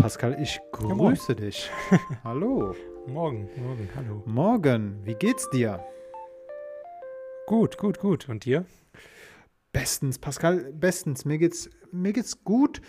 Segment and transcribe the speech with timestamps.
[0.00, 1.70] Pascal, ich grüße dich.
[2.24, 2.74] Hallo.
[3.06, 4.22] Morgen, morgen, hallo.
[4.26, 5.82] Morgen, wie geht's dir?
[7.46, 8.28] Gut, gut, gut.
[8.28, 8.64] Und dir?
[9.72, 11.24] Bestens, Pascal, bestens.
[11.24, 12.80] Mir geht's, mir geht's gut.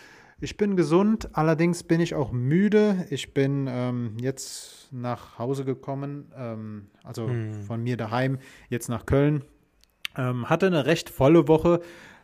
[0.42, 3.06] Ich bin gesund, allerdings bin ich auch müde.
[3.10, 7.54] Ich bin ähm, jetzt nach Hause gekommen, ähm, also Hm.
[7.64, 8.38] von mir daheim,
[8.70, 9.44] jetzt nach Köln.
[10.18, 11.80] Ähm, hatte eine recht volle Woche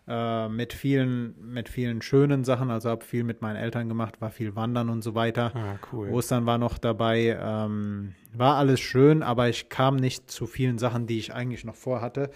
[0.07, 2.69] äh, mit, vielen, mit vielen schönen Sachen.
[2.69, 5.51] Also habe viel mit meinen Eltern gemacht, war viel wandern und so weiter.
[5.55, 6.09] Ah, cool.
[6.09, 7.37] Ostern war noch dabei.
[7.41, 11.75] Ähm, war alles schön, aber ich kam nicht zu vielen Sachen, die ich eigentlich noch
[11.75, 12.29] vorhatte.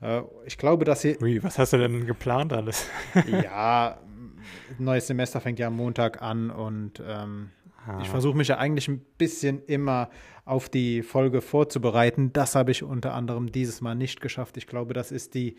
[0.00, 1.20] Äh, ich glaube, dass hier.
[1.20, 2.88] Ui, was hast du denn geplant alles?
[3.42, 3.98] ja,
[4.78, 7.50] neues Semester fängt ja am Montag an und ähm,
[7.88, 10.10] Ah, ich versuche mich ja eigentlich ein bisschen immer
[10.44, 12.32] auf die Folge vorzubereiten.
[12.32, 14.58] Das habe ich unter anderem dieses Mal nicht geschafft.
[14.58, 15.56] Ich glaube, das ist die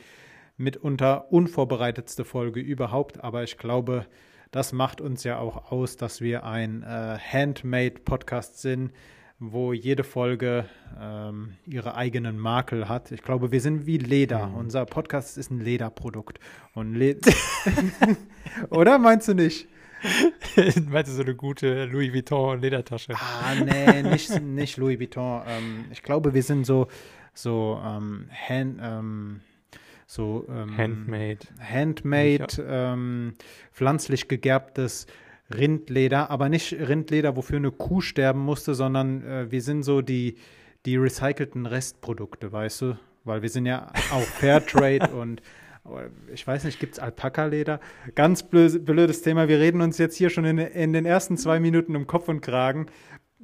[0.59, 4.05] mitunter unvorbereitetste Folge überhaupt, aber ich glaube,
[4.51, 8.91] das macht uns ja auch aus, dass wir ein äh, Handmade-Podcast sind,
[9.39, 10.65] wo jede Folge
[10.99, 13.11] ähm, ihre eigenen Makel hat.
[13.11, 14.47] Ich glaube, wir sind wie Leder.
[14.47, 14.55] Mhm.
[14.55, 16.39] Unser Podcast ist ein Lederprodukt.
[16.73, 17.17] Und Le
[18.69, 19.67] Oder meinst du nicht?
[20.89, 23.13] Meinst du so eine gute Louis Vuitton Ledertasche?
[23.15, 25.41] Ah, nee, nicht, nicht Louis Vuitton.
[25.45, 26.87] Ähm, ich glaube, wir sind so,
[27.33, 29.41] so, ähm, hand, ähm,
[30.09, 31.39] so ähm, Handmade.
[31.59, 33.35] Handmade, ähm,
[33.71, 35.05] pflanzlich gegerbtes
[35.55, 40.37] Rindleder, aber nicht Rindleder, wofür eine Kuh sterben musste, sondern äh, wir sind so die,
[40.87, 42.99] die recycelten Restprodukte, weißt du?
[43.23, 45.43] Weil wir sind ja auch Fairtrade und
[45.83, 47.79] aber ich weiß nicht, gibt es Alpaka-Leder?
[48.15, 49.47] Ganz blöd, blödes Thema.
[49.47, 52.41] Wir reden uns jetzt hier schon in, in den ersten zwei Minuten um Kopf und
[52.41, 52.87] Kragen.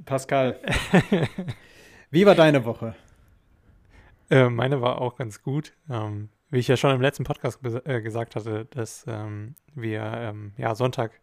[0.04, 0.60] Pascal,
[2.12, 2.96] wie war deine Woche?
[4.32, 5.74] Äh, meine war auch ganz gut.
[5.90, 10.54] Ähm, wie ich ja schon im letzten Podcast äh, gesagt hatte, dass ähm, wir ähm,
[10.58, 11.20] ja Sonntag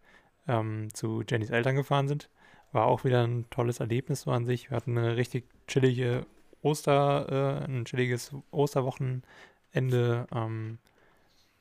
[0.48, 2.28] ähm, zu Jennys Eltern gefahren sind.
[2.72, 4.70] War auch wieder ein tolles Erlebnis so an sich.
[4.70, 6.26] Wir hatten eine richtig chillige
[6.62, 10.26] Oster, äh, ein chilliges Osterwochenende.
[10.34, 10.78] Ähm,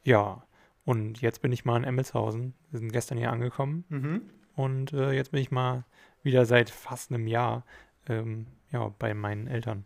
[0.04, 0.44] ja,
[0.86, 2.54] und jetzt bin ich mal in Emmelshausen.
[2.72, 4.22] Wir sind gestern hier angekommen Mhm.
[4.56, 5.86] und äh, jetzt bin ich mal
[6.24, 7.66] wieder seit fast einem Jahr
[8.08, 9.86] ähm, ja, bei meinen Eltern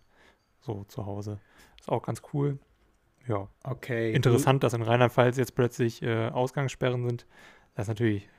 [0.61, 1.39] so zu Hause.
[1.79, 2.59] Ist auch ganz cool.
[3.27, 4.13] Ja, Okay.
[4.13, 7.25] interessant, dass in Rheinland-Pfalz jetzt plötzlich äh, Ausgangssperren sind.
[7.73, 8.29] Das ist natürlich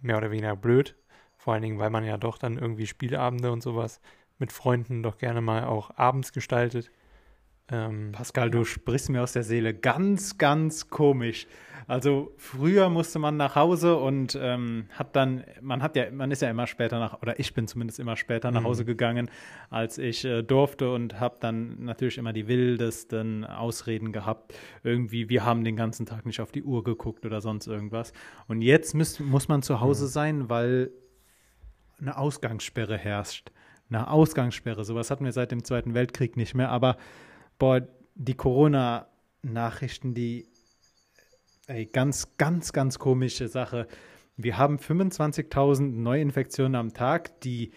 [0.00, 0.96] mehr oder weniger blöd.
[1.36, 4.00] Vor allen Dingen, weil man ja doch dann irgendwie Spielabende und sowas
[4.38, 6.90] mit Freunden doch gerne mal auch abends gestaltet.
[7.72, 9.72] Ähm, Pascal, du sprichst mir aus der Seele.
[9.74, 11.46] Ganz, ganz komisch.
[11.88, 16.40] Also früher musste man nach Hause und ähm, hat dann, man hat ja, man ist
[16.40, 18.66] ja immer später nach, oder ich bin zumindest immer später nach Mhm.
[18.66, 19.30] Hause gegangen,
[19.68, 24.54] als ich äh, durfte und habe dann natürlich immer die wildesten Ausreden gehabt.
[24.84, 28.12] Irgendwie, wir haben den ganzen Tag nicht auf die Uhr geguckt oder sonst irgendwas.
[28.46, 30.08] Und jetzt müsst, muss man zu Hause Mhm.
[30.08, 30.90] sein, weil
[32.00, 33.50] eine Ausgangssperre herrscht.
[33.88, 34.84] Eine Ausgangssperre.
[34.84, 36.96] Sowas hatten wir seit dem Zweiten Weltkrieg nicht mehr, aber
[37.58, 37.82] boah,
[38.14, 40.46] die Corona-Nachrichten, die,
[41.66, 43.86] ey, ganz, ganz, ganz komische Sache.
[44.36, 47.40] Wir haben 25.000 Neuinfektionen am Tag.
[47.42, 47.72] Die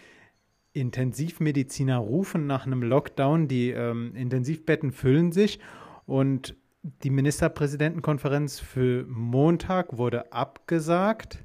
[0.72, 3.48] Intensivmediziner rufen nach einem Lockdown.
[3.48, 5.58] Die ähm, Intensivbetten füllen sich.
[6.06, 6.56] Und
[7.02, 11.44] die Ministerpräsidentenkonferenz für Montag wurde abgesagt.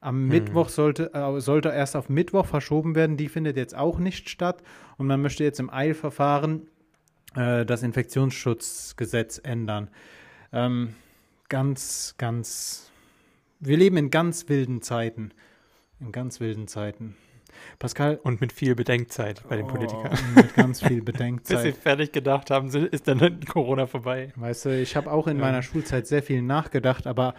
[0.00, 0.28] Am Hm.
[0.28, 3.16] Mittwoch sollte, äh, sollte erst auf Mittwoch verschoben werden.
[3.16, 4.62] Die findet jetzt auch nicht statt.
[4.98, 6.68] Und man möchte jetzt im Eilverfahren
[7.34, 9.90] äh, das Infektionsschutzgesetz ändern.
[10.52, 10.94] Ähm,
[11.48, 12.90] ganz, ganz.
[13.60, 15.32] Wir leben in ganz wilden Zeiten.
[16.00, 17.16] In ganz wilden Zeiten.
[17.78, 18.18] Pascal.
[18.22, 20.18] und mit viel Bedenkzeit bei den oh, Politikern.
[20.34, 21.76] Mit ganz viel Bis sie Bedenkzeit.
[21.76, 24.32] fertig gedacht haben, ist dann Corona vorbei.
[24.36, 25.44] Weißt du, ich habe auch in Ja.
[25.44, 27.34] meiner Schulzeit sehr viel nachgedacht, aber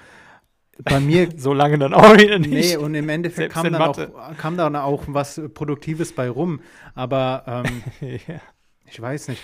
[0.84, 2.52] bei mir So lange dann auch wieder nicht.
[2.52, 6.62] Nee, und im Endeffekt kam dann, auch, kam dann auch was Produktives bei rum.
[6.94, 7.84] Aber ähm,
[8.28, 8.42] ja.
[8.86, 9.42] ich weiß nicht.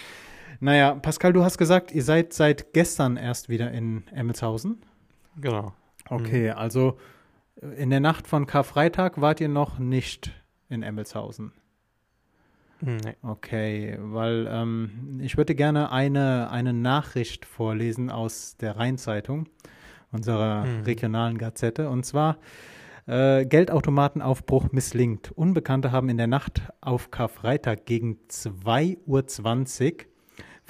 [0.59, 4.81] Naja, Pascal, du hast gesagt, ihr seid seit gestern erst wieder in Emmelshausen.
[5.39, 5.74] Genau.
[6.09, 6.98] Okay, also
[7.62, 10.31] äh, in der Nacht von Karfreitag wart ihr noch nicht
[10.69, 11.53] in Emmelshausen.
[12.83, 13.15] Nee.
[13.21, 19.47] Okay, weil ähm, ich würde gerne eine, eine Nachricht vorlesen aus der Rheinzeitung,
[20.12, 20.81] unserer Mhm.
[20.83, 21.89] regionalen Gazette.
[21.89, 22.38] Und zwar
[23.06, 25.31] äh, Geldautomatenaufbruch misslingt.
[25.31, 30.10] Unbekannte haben in der Nacht auf Karfreitag gegen 2.20 Uhr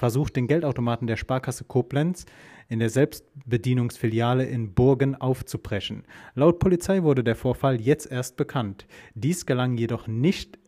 [0.02, 2.26] versucht, den Geldautomaten der Sparkasse Koblenz
[2.68, 6.02] in der Selbstbedienungsfiliale in Burgen aufzubrechen.
[6.34, 8.88] Laut Polizei wurde der Vorfall jetzt erst bekannt.
[9.14, 10.58] Dies gelang jedoch nicht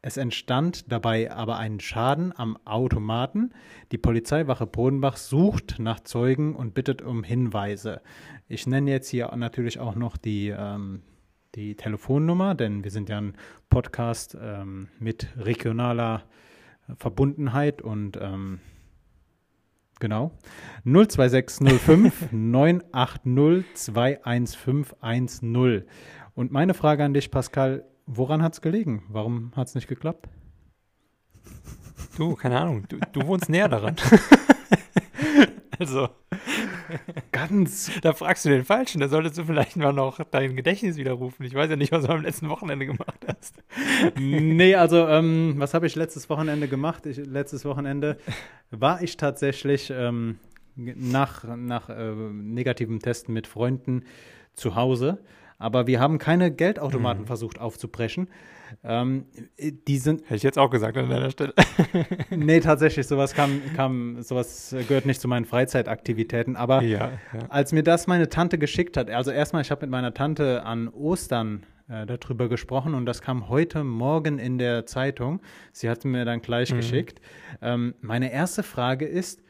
[0.00, 3.50] es entstand dabei aber ein Schaden am Automaten.
[3.90, 8.00] Die Polizeiwache Bodenbach sucht nach Zeugen und bittet um Hinweise.
[8.46, 11.02] Ich nenne jetzt hier natürlich auch noch die, ähm,
[11.56, 13.34] die Telefonnummer, denn wir sind ja ein
[13.70, 16.22] Podcast ähm, mit regionaler
[16.96, 18.60] Verbundenheit und ähm,
[20.00, 20.32] genau
[20.84, 25.84] 02605 980 21510.
[26.34, 29.04] Und meine Frage an dich, Pascal, woran hat es gelegen?
[29.08, 30.28] Warum hat es nicht geklappt?
[32.16, 33.96] Du, keine Ahnung, du, du wohnst näher daran.
[35.78, 36.08] also.
[37.32, 37.90] Ganz.
[38.00, 41.44] Da fragst du den Falschen, da solltest du vielleicht mal noch dein Gedächtnis widerrufen.
[41.44, 43.62] Ich weiß ja nicht, was du am letzten Wochenende gemacht hast.
[44.18, 47.06] nee, also, ähm, was habe ich letztes Wochenende gemacht?
[47.06, 48.18] Ich, letztes Wochenende
[48.70, 50.38] war ich tatsächlich ähm,
[50.76, 54.04] nach, nach äh, negativem Testen mit Freunden
[54.54, 55.18] zu Hause
[55.58, 57.26] aber wir haben keine Geldautomaten mhm.
[57.26, 58.28] versucht aufzubrechen.
[58.84, 59.26] Ähm,
[59.58, 60.22] die sind.
[60.24, 61.54] Hätte ich jetzt auch gesagt an deiner Stelle.
[62.30, 66.54] nee, tatsächlich, sowas kam, kam, sowas gehört nicht zu meinen Freizeitaktivitäten.
[66.54, 67.48] Aber ja, ja.
[67.48, 70.88] als mir das meine Tante geschickt hat, also erstmal, ich habe mit meiner Tante an
[70.88, 75.40] Ostern äh, darüber gesprochen und das kam heute Morgen in der Zeitung.
[75.72, 76.76] Sie hat mir dann gleich mhm.
[76.76, 77.20] geschickt.
[77.62, 79.42] Ähm, meine erste Frage ist,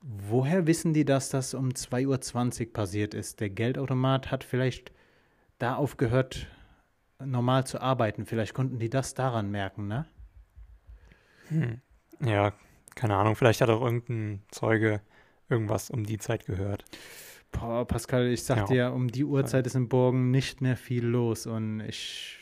[0.00, 3.40] woher wissen die, dass das um 2.20 Uhr passiert ist?
[3.40, 4.92] Der Geldautomat hat vielleicht
[5.60, 6.48] da aufgehört,
[7.24, 8.26] normal zu arbeiten.
[8.26, 10.06] Vielleicht konnten die das daran merken, ne?
[11.48, 11.80] Hm.
[12.24, 12.52] Ja,
[12.94, 13.36] keine Ahnung.
[13.36, 15.00] Vielleicht hat auch irgendein Zeuge
[15.48, 16.84] irgendwas um die Zeit gehört.
[17.52, 18.66] Boah, Pascal, ich sag ja.
[18.66, 22.38] dir, um die Uhrzeit ist im Borgen nicht mehr viel los und ich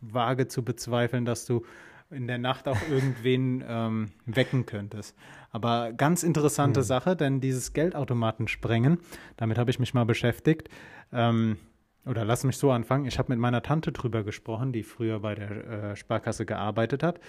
[0.00, 1.64] wage zu bezweifeln, dass du
[2.10, 5.14] in der Nacht auch irgendwen ähm, wecken könntest.
[5.50, 6.86] Aber ganz interessante hm.
[6.86, 8.98] Sache, denn dieses Geldautomaten sprengen,
[9.36, 10.68] damit habe ich mich mal beschäftigt.
[11.12, 11.58] Ähm,
[12.06, 13.04] oder lass mich so anfangen.
[13.06, 17.20] Ich habe mit meiner Tante drüber gesprochen, die früher bei der äh, Sparkasse gearbeitet hat.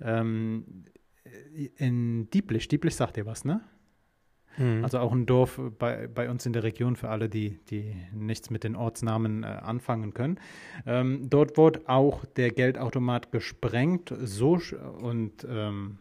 [0.00, 0.84] Ähm,
[1.76, 3.60] in Dieblich, Dieblich sagt dir was, ne?
[4.56, 4.82] Mhm.
[4.84, 8.50] Also auch ein Dorf bei, bei uns in der Region für alle, die, die nichts
[8.50, 10.38] mit den Ortsnamen äh, anfangen können.
[10.86, 14.60] Ähm, dort wurde auch der Geldautomat gesprengt so
[15.00, 15.98] und ähm,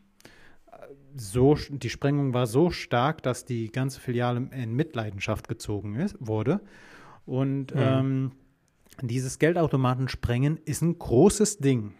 [1.16, 6.62] so, die Sprengung war so stark, dass die ganze Filiale in Mitleidenschaft gezogen ist, wurde.
[7.30, 7.81] Und mhm.
[7.81, 8.31] ähm,
[9.04, 11.94] dieses Geldautomaten-Sprengen ist ein großes Ding.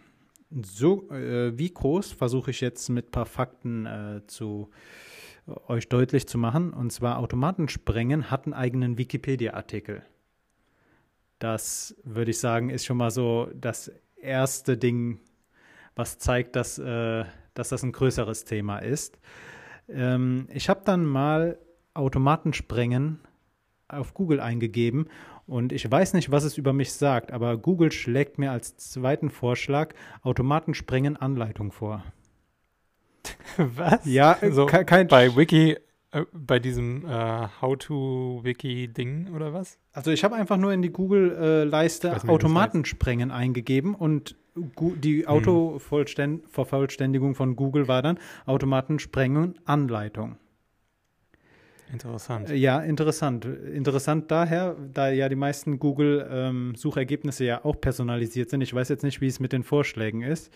[0.50, 4.72] So äh, wie groß versuche ich jetzt mit ein paar Fakten äh, zu
[5.48, 6.74] äh, euch deutlich zu machen.
[6.74, 10.02] Und zwar Automatensprengen hat einen eigenen Wikipedia-Artikel.
[11.38, 15.20] Das würde ich sagen, ist schon mal so das erste Ding,
[15.96, 17.24] was zeigt, dass, äh,
[17.54, 19.20] dass das ein größeres Thema ist.
[19.88, 21.60] Ähm, ich habe dann mal
[21.94, 23.20] Automatensprengen
[23.90, 25.08] auf Google eingegeben
[25.48, 29.30] und ich weiß nicht, was es über mich sagt, aber Google schlägt mir als zweiten
[29.30, 32.04] Vorschlag Automatensprengen Anleitung vor.
[33.58, 34.06] was?
[34.06, 35.78] Ja, so kein bei Wiki
[36.12, 39.78] äh, bei diesem äh, How-to-Wiki-Ding oder was?
[39.92, 45.28] Also ich habe einfach nur in die Google-Leiste äh, Automatensprengen eingegeben und die hm.
[45.28, 50.38] Autovervollständigung von Google war dann Automatensprengen Anleitung.
[51.92, 52.50] Interessant.
[52.50, 53.46] Ja, interessant.
[53.46, 58.62] Interessant daher, da ja die meisten Google-Suchergebnisse ähm, ja auch personalisiert sind.
[58.62, 60.54] Ich weiß jetzt nicht, wie es mit den Vorschlägen ist.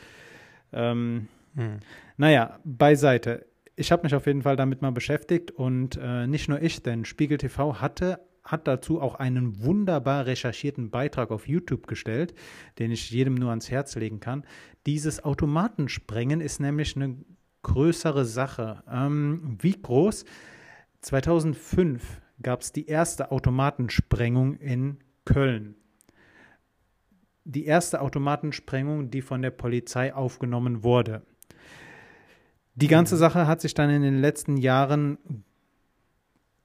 [0.71, 1.79] Ähm, hm.
[2.17, 3.45] Naja, beiseite.
[3.75, 7.05] Ich habe mich auf jeden Fall damit mal beschäftigt und äh, nicht nur ich, denn
[7.05, 12.33] Spiegel TV hatte hat dazu auch einen wunderbar recherchierten Beitrag auf YouTube gestellt,
[12.77, 14.43] den ich jedem nur ans Herz legen kann.
[14.85, 17.15] Dieses Automatensprengen ist nämlich eine
[17.61, 18.83] größere Sache.
[18.91, 20.25] Ähm, wie groß?
[21.03, 25.75] 2005 gab es die erste Automatensprengung in Köln.
[27.43, 31.21] Die erste Automatensprengung, die von der Polizei aufgenommen wurde.
[32.75, 33.17] Die ganze.
[33.17, 35.17] Sache hat sich dann in den letzten Jahren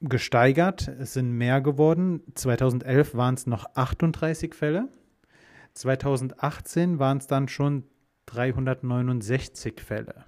[0.00, 0.86] gesteigert.
[0.86, 2.22] Es sind mehr geworden.
[2.34, 4.88] 2011 waren es noch 38 Fälle.
[5.74, 7.84] 2018 waren es dann schon
[8.26, 10.24] 369 Fälle.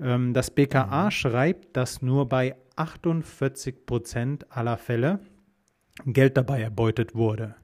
[0.00, 1.10] Ähm, das BKA mhm.
[1.10, 5.20] schreibt, dass nur bei 48 Prozent aller Fälle
[6.06, 7.54] Geld dabei erbeutet wurde.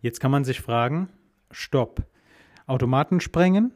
[0.00, 1.08] Jetzt kann man sich fragen,
[1.50, 2.06] stopp.
[2.66, 3.72] Automaten sprengen,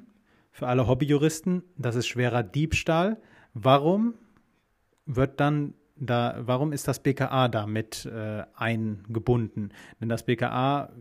[0.53, 3.21] für alle Hobbyjuristen, das ist schwerer Diebstahl.
[3.53, 4.15] Warum
[5.05, 9.71] wird dann da, warum ist das BKA damit äh, eingebunden?
[10.01, 10.93] Denn das BKA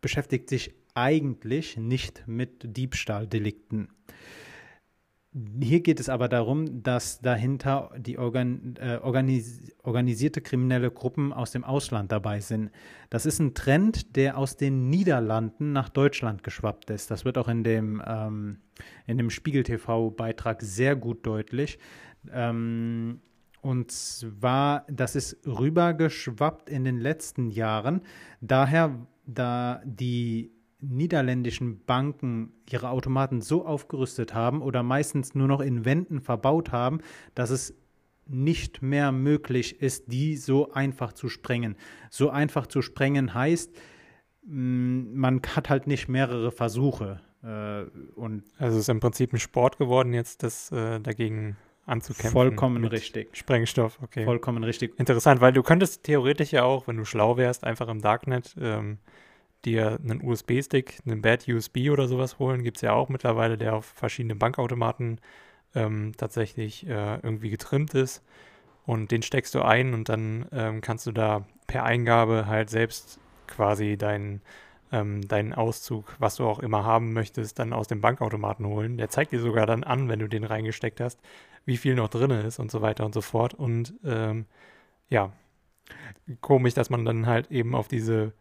[0.00, 3.88] beschäftigt sich eigentlich nicht mit Diebstahldelikten.
[5.60, 11.50] Hier geht es aber darum, dass dahinter die organ, äh, organis organisierte kriminelle Gruppen aus
[11.50, 12.70] dem Ausland dabei sind.
[13.10, 17.10] Das ist ein Trend, der aus den Niederlanden nach Deutschland geschwappt ist.
[17.10, 18.58] Das wird auch in dem, ähm,
[19.06, 21.78] dem Spiegel TV-Beitrag sehr gut deutlich.
[22.32, 23.20] Ähm,
[23.60, 28.00] und zwar, das ist rübergeschwappt in den letzten Jahren.
[28.40, 35.84] Daher da die niederländischen Banken ihre Automaten so aufgerüstet haben oder meistens nur noch in
[35.84, 37.00] Wänden verbaut haben,
[37.34, 37.74] dass es
[38.26, 41.76] nicht mehr möglich ist, die so einfach zu sprengen.
[42.10, 43.74] So einfach zu sprengen heißt,
[44.46, 47.20] mm, man hat halt nicht mehrere Versuche.
[47.42, 51.56] Äh, und also es ist im Prinzip ein Sport geworden, jetzt das äh, dagegen
[51.86, 52.32] anzukämpfen.
[52.32, 53.34] Vollkommen richtig.
[53.34, 54.24] Sprengstoff, okay.
[54.24, 54.98] Vollkommen richtig.
[54.98, 58.98] Interessant, weil du könntest theoretisch ja auch, wenn du schlau wärst, einfach im Darknet ähm,
[59.64, 62.62] dir einen USB-Stick, einen Bad USB oder sowas holen.
[62.62, 65.20] Gibt es ja auch mittlerweile, der auf verschiedenen Bankautomaten
[65.74, 68.22] ähm, tatsächlich äh, irgendwie getrimmt ist.
[68.86, 73.20] Und den steckst du ein und dann ähm, kannst du da per Eingabe halt selbst
[73.46, 74.40] quasi deinen
[74.92, 78.96] ähm, deinen Auszug, was du auch immer haben möchtest, dann aus dem Bankautomaten holen.
[78.96, 81.20] Der zeigt dir sogar dann an, wenn du den reingesteckt hast,
[81.66, 83.54] wie viel noch drin ist und so weiter und so fort.
[83.54, 84.46] Und ähm,
[85.10, 85.32] ja,
[86.40, 88.32] komisch, dass man dann halt eben auf diese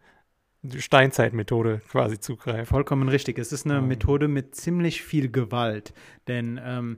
[0.77, 2.69] Steinzeitmethode quasi zugreift.
[2.69, 3.39] Vollkommen richtig.
[3.39, 3.87] Es ist eine ähm.
[3.87, 5.93] Methode mit ziemlich viel Gewalt.
[6.27, 6.97] Denn ähm,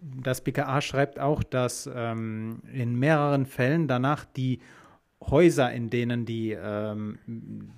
[0.00, 4.60] das BKA schreibt auch, dass ähm, in mehreren Fällen danach die
[5.20, 7.18] Häuser, in denen die, ähm,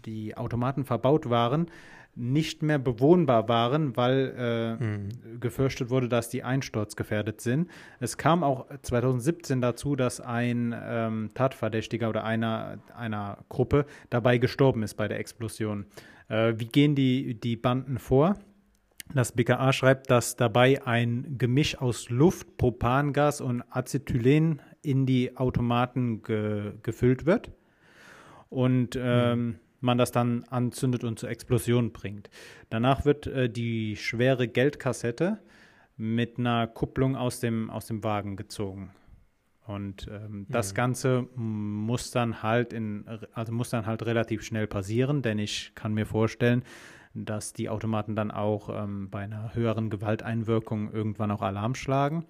[0.05, 1.67] die Automaten verbaut waren,
[2.15, 5.41] nicht mehr bewohnbar waren, weil äh, mhm.
[5.41, 7.71] gefürchtet wurde, dass die einsturzgefährdet sind.
[8.01, 14.83] Es kam auch 2017 dazu, dass ein ähm, Tatverdächtiger oder einer, einer Gruppe dabei gestorben
[14.83, 15.87] ist bei der Explosion.
[16.29, 18.37] Äh, wie gehen die, die Banden vor?
[19.15, 26.23] Das BKA schreibt, dass dabei ein Gemisch aus Luft, Propangas und Acetylen in die Automaten
[26.23, 27.51] ge gefüllt wird.
[28.49, 32.31] Und ähm, mhm man das dann anzündet und zur Explosion bringt.
[32.69, 35.41] Danach wird äh, die schwere Geldkassette
[35.97, 38.91] mit einer Kupplung aus dem, aus dem Wagen gezogen.
[39.67, 40.77] Und ähm, das mhm.
[40.77, 45.95] Ganze muss dann halt in, also muss dann halt relativ schnell passieren, denn ich kann
[45.95, 46.65] mir vorstellen,
[47.15, 52.25] dass die Automaten dann auch ähm, bei einer höheren Gewalteinwirkung irgendwann auch Alarm schlagen.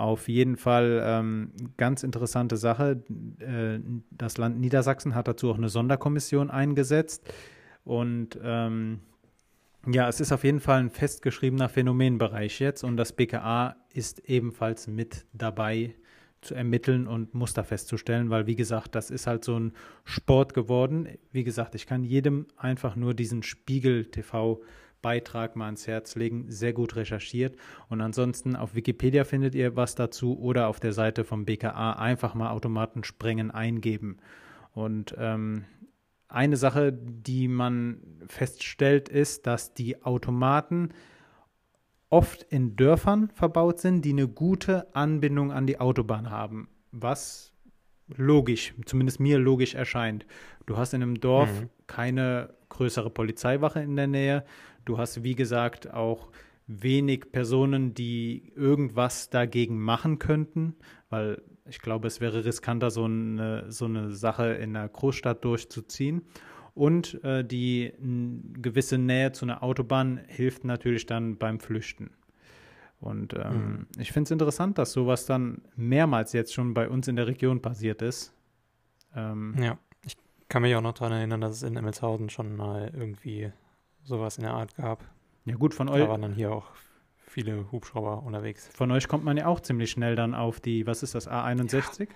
[0.00, 3.02] Auf jeden Fall ähm, ganz interessante Sache.
[3.38, 3.80] Äh,
[4.10, 7.30] das Land Niedersachsen hat dazu auch eine Sonderkommission eingesetzt.
[7.84, 9.00] Und ähm,
[9.86, 14.86] ja, es ist auf jeden Fall ein festgeschriebener Phänomenbereich jetzt und das BKA ist ebenfalls
[14.86, 15.94] mit dabei
[16.40, 21.08] zu ermitteln und Muster festzustellen, weil wie gesagt, das ist halt so ein Sport geworden.
[21.30, 24.62] Wie gesagt, ich kann jedem einfach nur diesen Spiegel TV
[25.02, 26.46] Beitrag mal ans Herz legen.
[26.48, 27.56] Sehr gut recherchiert.
[27.88, 32.34] Und ansonsten auf Wikipedia findet ihr was dazu oder auf der Seite vom BKA einfach
[32.34, 34.18] mal Automaten sprengen eingeben.
[34.72, 35.64] Und ähm,
[36.28, 40.90] eine Sache, die man feststellt, ist, dass die Automaten
[42.08, 46.68] oft in Dörfern verbaut sind, die eine gute Anbindung an die Autobahn haben.
[46.92, 47.52] Was
[48.16, 50.26] logisch, zumindest mir logisch erscheint.
[50.66, 51.70] Du hast in einem Dorf mhm.
[51.86, 54.44] keine größere Polizeiwache in der Nähe.
[54.84, 56.28] Du hast, wie gesagt, auch
[56.66, 60.76] wenig Personen, die irgendwas dagegen machen könnten,
[61.08, 66.22] weil ich glaube, es wäre riskanter, so eine, so eine Sache in einer Großstadt durchzuziehen.
[66.74, 67.92] Und äh, die
[68.60, 72.10] gewisse Nähe zu einer Autobahn hilft natürlich dann beim Flüchten.
[73.00, 73.86] Und ähm, mhm.
[73.98, 77.62] ich finde es interessant, dass sowas dann mehrmals jetzt schon bei uns in der Region
[77.62, 78.34] passiert ist.
[79.16, 80.16] Ähm, ja, ich
[80.48, 83.52] kann mich auch noch daran erinnern, dass es in Emmelshausen schon mal irgendwie
[84.10, 85.02] sowas in der Art gab.
[85.46, 86.02] Ja, gut, von euch.
[86.02, 86.66] Da waren dann hier auch
[87.18, 88.68] viele Hubschrauber unterwegs.
[88.74, 92.00] Von euch kommt man ja auch ziemlich schnell dann auf die, was ist das, A61?
[92.00, 92.06] Ja.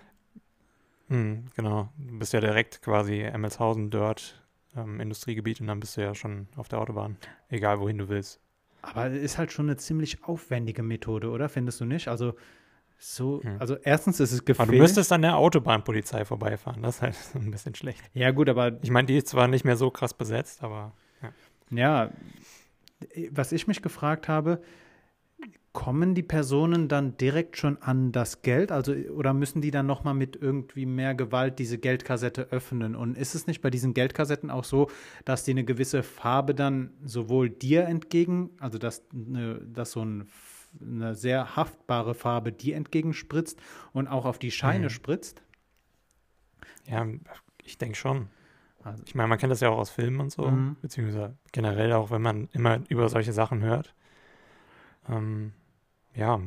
[1.08, 1.88] Hm, genau.
[1.96, 4.42] Du bist ja direkt quasi Emmelshausen, Dirt,
[4.76, 7.16] ähm, Industriegebiet und dann bist du ja schon auf der Autobahn.
[7.48, 8.40] Egal wohin du willst.
[8.82, 11.48] Aber ist halt schon eine ziemlich aufwendige Methode, oder?
[11.48, 12.08] Findest du nicht?
[12.08, 12.34] Also
[12.98, 13.56] so, hm.
[13.58, 14.70] also erstens ist es gefährlich.
[14.70, 16.82] Aber du müsstest an der Autobahnpolizei vorbeifahren.
[16.82, 18.02] Das ist halt ein bisschen schlecht.
[18.14, 18.78] Ja, gut, aber.
[18.82, 20.92] Ich meine, die ist zwar nicht mehr so krass besetzt, aber.
[21.70, 22.10] Ja,
[23.30, 24.62] was ich mich gefragt habe,
[25.74, 28.70] kommen die Personen dann direkt schon an das Geld?
[28.70, 32.94] Also, oder müssen die dann nochmal mit irgendwie mehr Gewalt diese Geldkassette öffnen?
[32.94, 34.88] Und ist es nicht bei diesen Geldkassetten auch so,
[35.24, 40.28] dass die eine gewisse Farbe dann sowohl dir entgegen, also dass, eine, dass so ein,
[40.80, 43.60] eine sehr haftbare Farbe dir entgegenspritzt
[43.92, 44.90] und auch auf die Scheine mhm.
[44.90, 45.42] spritzt?
[46.86, 47.04] Ja,
[47.64, 48.28] ich denke schon.
[48.84, 50.76] Also ich meine, man kennt das ja auch aus Filmen und so, mhm.
[50.82, 53.94] beziehungsweise generell auch, wenn man immer über solche Sachen hört.
[55.08, 55.52] Ähm,
[56.14, 56.38] ja,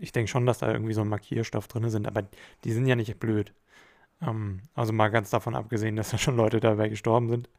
[0.00, 2.24] ich denke schon, dass da irgendwie so ein Markierstoff drin sind, aber
[2.64, 3.52] die sind ja nicht blöd.
[4.22, 7.50] Ähm, also mal ganz davon abgesehen, dass da schon Leute dabei gestorben sind.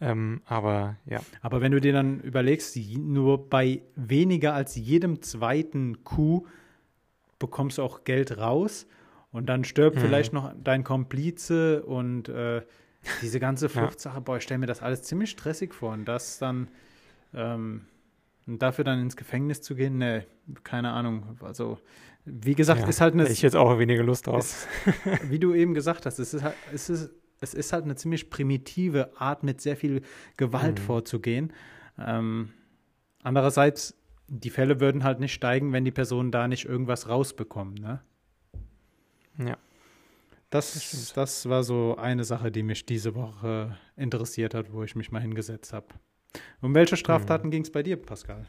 [0.00, 1.20] Ähm, aber ja.
[1.40, 6.46] Aber wenn du dir dann überlegst, nur bei weniger als jedem zweiten Coup
[7.38, 8.86] bekommst du auch Geld raus
[9.32, 10.00] und dann stirbt mhm.
[10.00, 12.62] vielleicht noch dein Komplize und äh,
[13.22, 16.68] diese ganze Fluchtsache, boah, ich stelle mir das alles ziemlich stressig vor und das dann
[17.34, 17.86] ähm,
[18.46, 20.26] dafür dann ins Gefängnis zu gehen, ne,
[20.64, 21.36] keine Ahnung.
[21.42, 21.78] Also,
[22.24, 24.38] wie gesagt, Ja, ist halt eine, ich jetzt auch weniger Lust drauf.
[24.38, 24.68] ist,
[25.30, 27.10] wie du eben gesagt hast, es ist halt, es ist,
[27.40, 30.02] es ist halt eine ziemlich primitive Art, mit sehr viel
[30.36, 30.82] Gewalt Mhm.
[30.84, 31.52] vorzugehen.
[31.98, 32.52] Ähm,
[33.22, 33.94] andererseits,
[34.28, 38.00] die Fälle würden halt nicht steigen, wenn die Personen da nicht irgendwas rausbekommen, ne?
[39.38, 39.56] Ja.
[40.50, 44.94] Das, Das das war so eine Sache, die mich diese Woche interessiert hat, wo ich
[44.94, 45.86] mich mal hingesetzt habe.
[46.60, 48.46] Um welche Straftaten ging es bei dir, Pascal?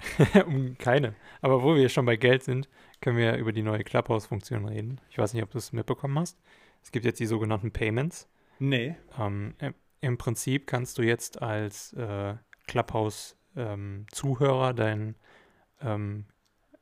[0.46, 1.14] um keine.
[1.40, 2.68] Aber wo wir schon bei Geld sind,
[3.00, 5.00] können wir über die neue Clubhouse-Funktion reden.
[5.10, 6.38] Ich weiß nicht, ob du es mitbekommen hast.
[6.82, 8.28] Es gibt jetzt die sogenannten Payments.
[8.58, 8.96] Nee.
[9.18, 9.54] Ähm,
[10.00, 12.34] im, Prinzip kannst du jetzt als äh,
[12.66, 15.16] Clubhouse-Zuhörer dein,
[15.80, 16.26] ähm,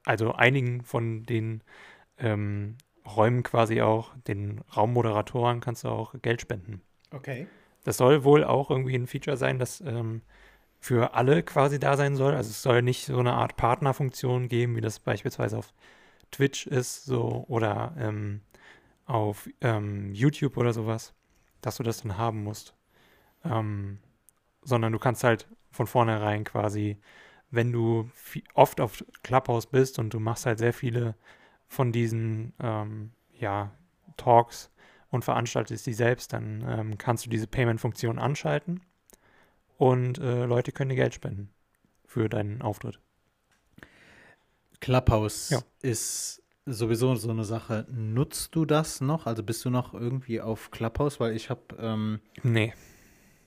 [0.05, 1.63] also einigen von den
[2.19, 6.83] ähm, Räumen quasi auch, den Raummoderatoren kannst du auch Geld spenden.
[7.11, 7.47] Okay.
[7.85, 10.23] Das soll wohl auch irgendwie ein Feature sein, das ähm,
[10.81, 12.35] für alle quasi da sein soll.
[12.35, 15.73] Also es soll nicht so eine Art Partnerfunktion geben, wie das beispielsweise auf
[16.33, 18.41] Twitch ist, so oder ähm,
[19.07, 21.15] auf ähm, YouTube oder sowas,
[21.61, 22.75] dass du das dann haben musst.
[23.45, 23.99] Ähm,
[24.63, 26.99] sondern du kannst halt von vornherein quasi,
[27.51, 28.11] wenn du
[28.55, 31.15] oft auf Clubhouse bist und du machst halt sehr viele
[31.69, 33.73] von diesen ähm, ja,
[34.17, 34.71] Talks
[35.11, 38.81] und veranstaltest die selbst, dann ähm, kannst du diese Payment-Funktion anschalten
[39.79, 41.51] und äh, Leute können dir Geld spenden
[42.07, 43.01] für deinen Auftritt.
[44.81, 45.61] Clubhouse Ja.
[45.83, 47.87] ist sowieso so eine Sache.
[47.91, 49.27] Nutzt du das noch?
[49.27, 51.21] Also bist du noch irgendwie auf Clubhouse?
[51.21, 52.75] Weil ich habe, ähm, Nee.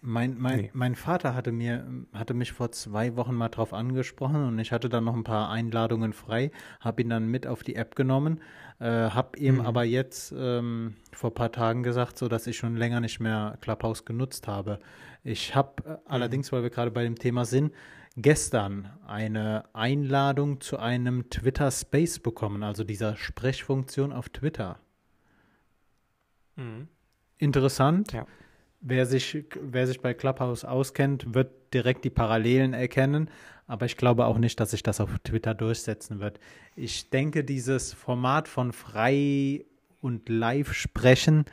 [0.02, 0.72] Mein, mein, Nee.
[0.74, 4.90] mein Vater hatte mir, hatte mich vor zwei Wochen mal drauf angesprochen und ich hatte
[4.90, 8.40] dann noch ein paar Einladungen frei, habe ihn dann mit auf die App genommen,
[8.80, 9.62] äh, habe ihm Mhm.
[9.66, 13.58] aber jetzt ähm, vor ein paar Tagen gesagt, so dass ich schon länger nicht mehr
[13.62, 14.80] Clubhouse genutzt habe.
[15.24, 17.74] Ich habe äh, allerdings, weil wir gerade bei dem Thema sind,
[18.16, 24.80] gestern eine Einladung zu einem Twitter Space bekommen, also dieser Sprechfunktion auf Twitter.
[27.38, 28.12] Interessant.
[28.12, 28.26] Ja.
[28.82, 33.30] Wer sich, wer sich bei Clubhouse auskennt, wird direkt die Parallelen erkennen.
[33.68, 36.40] Aber ich glaube auch nicht, dass sich das auf Twitter durchsetzen wird.
[36.76, 39.66] Ich denke, dieses Format von frei
[40.02, 41.46] und live sprechen,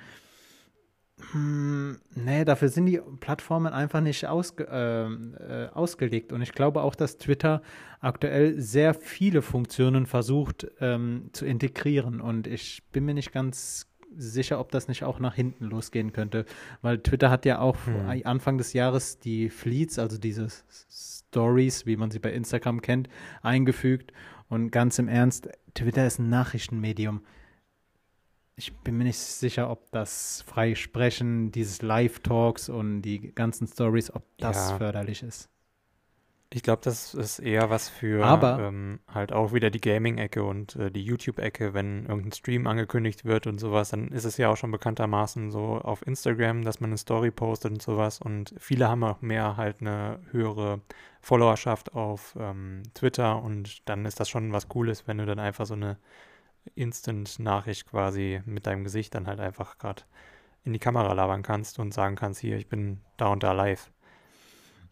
[1.32, 6.32] hm, nee, dafür sind die Plattformen einfach nicht ausge, ähm, äh, ausgelegt.
[6.32, 7.62] Und ich glaube auch, dass Twitter
[8.00, 12.20] aktuell sehr viele Funktionen versucht ähm, zu integrieren.
[12.20, 16.44] Und ich bin mir nicht ganz sicher, ob das nicht auch nach hinten losgehen könnte.
[16.82, 18.22] Weil Twitter hat ja auch Hm.
[18.24, 20.48] Anfang des Jahres die Fleets, also diese
[20.90, 23.08] Stories, wie man sie bei Instagram kennt,
[23.42, 24.12] eingefügt.
[24.48, 27.22] Und ganz im Ernst, Twitter ist ein Nachrichtenmedium.
[28.58, 34.24] Ich bin mir nicht sicher, ob das Freisprechen, dieses Live-Talks und die ganzen Stories, ob
[34.38, 34.78] das Ja.
[34.78, 35.50] förderlich ist.
[36.50, 40.76] Ich glaube, das ist eher was für Aber- ähm, halt auch wieder die Gaming-Ecke und
[40.76, 44.56] äh, die YouTube-Ecke, wenn irgendein Stream angekündigt wird und sowas, dann ist es ja auch
[44.56, 49.02] schon bekanntermaßen so auf Instagram, dass man eine Story postet und sowas und viele haben
[49.02, 50.80] auch mehr halt eine höhere
[51.20, 55.66] Followerschaft auf ähm, Twitter und dann ist das schon was Cooles, wenn du dann einfach
[55.66, 55.98] so eine
[56.76, 60.02] Instant-Nachricht quasi mit deinem Gesicht dann halt einfach gerade
[60.64, 63.90] in die Kamera labern kannst und sagen kannst, hier, ich bin da und da live.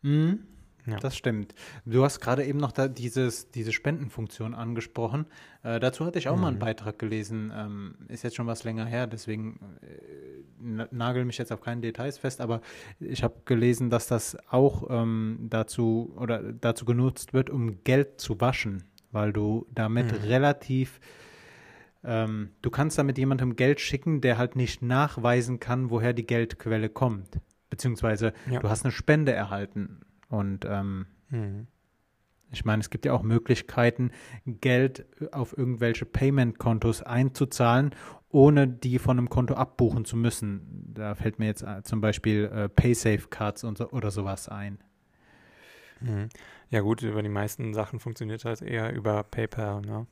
[0.03, 0.47] Mhm.
[0.87, 0.99] Ja.
[0.99, 1.55] Das stimmt.
[1.87, 5.25] Du hast gerade eben noch da dieses, diese Spendenfunktion angesprochen.
[5.63, 6.61] Äh, dazu hatte ich auch mal einen Mhm.
[6.61, 7.51] Beitrag gelesen.
[7.57, 9.87] Ähm, ist jetzt schon was länger her, deswegen äh,
[10.61, 12.61] na- nagel mich jetzt auf keine Details fest, aber
[13.01, 18.41] ich habe gelesen, dass das auch ähm, dazu oder dazu genutzt wird, um Geld zu
[18.43, 20.19] waschen, weil du damit Mhm.
[20.29, 21.01] relativ
[22.07, 26.91] ähm, du kannst damit jemandem Geld schicken, der halt nicht nachweisen kann, woher die Geldquelle
[26.91, 27.41] kommt.
[27.71, 28.61] Beziehungsweise Ja.
[28.61, 30.01] du hast eine Spende erhalten.
[30.35, 31.67] Und ähm, Mhm.
[32.51, 34.11] ich meine, es gibt ja auch Möglichkeiten,
[34.47, 37.95] Geld auf irgendwelche Payment-Kontos einzuzahlen,
[38.29, 40.93] ohne die von einem Konto abbuchen zu müssen.
[40.95, 44.79] Da fällt mir jetzt äh, zum Beispiel äh, Paysafe-Cards so, oder sowas ein.
[46.01, 46.29] Mhm.
[46.71, 50.07] Ja gut, über die meisten Sachen funktioniert halt eher über PayPal, ne?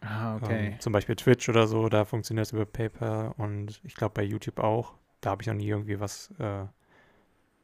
[0.00, 0.68] Ah, okay.
[0.72, 4.22] Ähm, zum Beispiel Twitch oder so, da funktioniert es über PayPal und ich glaube bei
[4.22, 4.94] YouTube auch.
[5.20, 6.64] Da habe ich noch nie irgendwie was äh,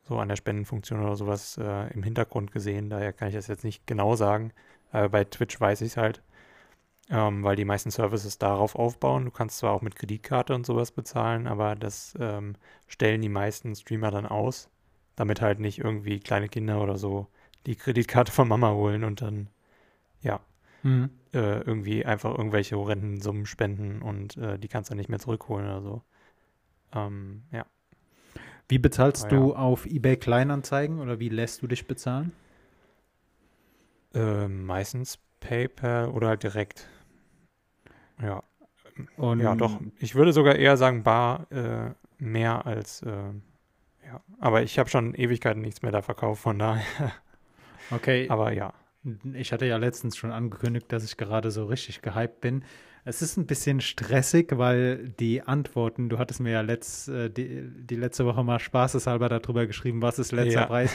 [0.08, 2.90] so an der Spendenfunktion oder sowas äh, im Hintergrund gesehen.
[2.90, 4.52] Daher kann ich das jetzt nicht genau sagen.
[4.92, 6.22] Aber bei Twitch weiß ich es halt,
[7.10, 9.24] ähm, weil die meisten Services darauf aufbauen.
[9.26, 12.56] Du kannst zwar auch mit Kreditkarte und sowas bezahlen, aber das ähm,
[12.88, 14.70] stellen die meisten Streamer dann aus,
[15.16, 17.28] damit halt nicht irgendwie kleine Kinder oder so
[17.66, 19.48] die Kreditkarte von Mama holen und dann
[20.22, 20.40] ja
[20.82, 21.10] Mhm.
[21.34, 25.66] äh, irgendwie einfach irgendwelche horrenden Summen spenden und äh, die kannst du nicht mehr zurückholen
[25.66, 26.02] oder so.
[26.94, 27.66] Ähm, ja.
[28.68, 29.56] Wie bezahlst Ah, du ja.
[29.56, 32.32] auf eBay Kleinanzeigen oder wie lässt du dich bezahlen?
[34.14, 36.88] Äh, meistens PayPal oder halt direkt.
[38.20, 38.42] Ja,
[39.16, 39.80] Und ja, doch.
[39.98, 43.02] Ich würde sogar eher sagen, bar äh, mehr als.
[43.02, 43.10] Äh,
[44.06, 47.12] ja, aber ich habe schon Ewigkeiten nichts mehr da verkauft, von daher.
[47.92, 48.72] Okay, Aber ja.
[49.34, 52.64] ich hatte ja letztens schon angekündigt, dass ich gerade so richtig gehypt bin.
[53.08, 57.62] Es ist ein bisschen stressig, weil die Antworten, du hattest mir ja letzt, äh, die,
[57.64, 60.66] die letzte Woche mal spaßeshalber darüber geschrieben, was ist letzter Ja.
[60.66, 60.92] Preis.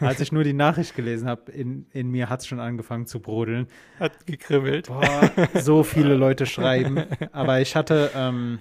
[0.00, 3.18] Als ich nur die Nachricht gelesen habe, in, in mir hat es schon angefangen zu
[3.18, 3.66] brodeln.
[3.98, 4.88] Hat gekribbelt.
[4.88, 7.04] Boah, so viele Leute schreiben.
[7.32, 8.58] Aber ich hatte, ähm,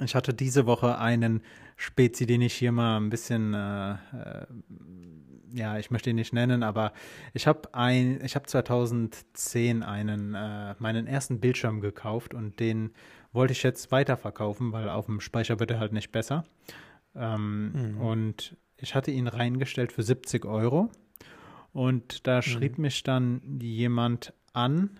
[0.00, 1.42] ich hatte diese Woche einen
[1.76, 4.46] Spezi, den ich hier mal ein bisschen, äh, äh,
[5.52, 6.92] ja, ich möchte ihn nicht nennen, aber
[7.32, 12.92] ich habe ein, ich habe 2010 einen, äh, meinen ersten Bildschirm gekauft und den
[13.32, 16.44] wollte ich jetzt weiterverkaufen, weil auf dem Speicher wird er halt nicht besser.
[17.14, 18.00] Ähm, Mhm.
[18.00, 20.90] Und ich hatte ihn reingestellt für 70 Euro.
[21.72, 24.98] Und da schrieb mich dann jemand an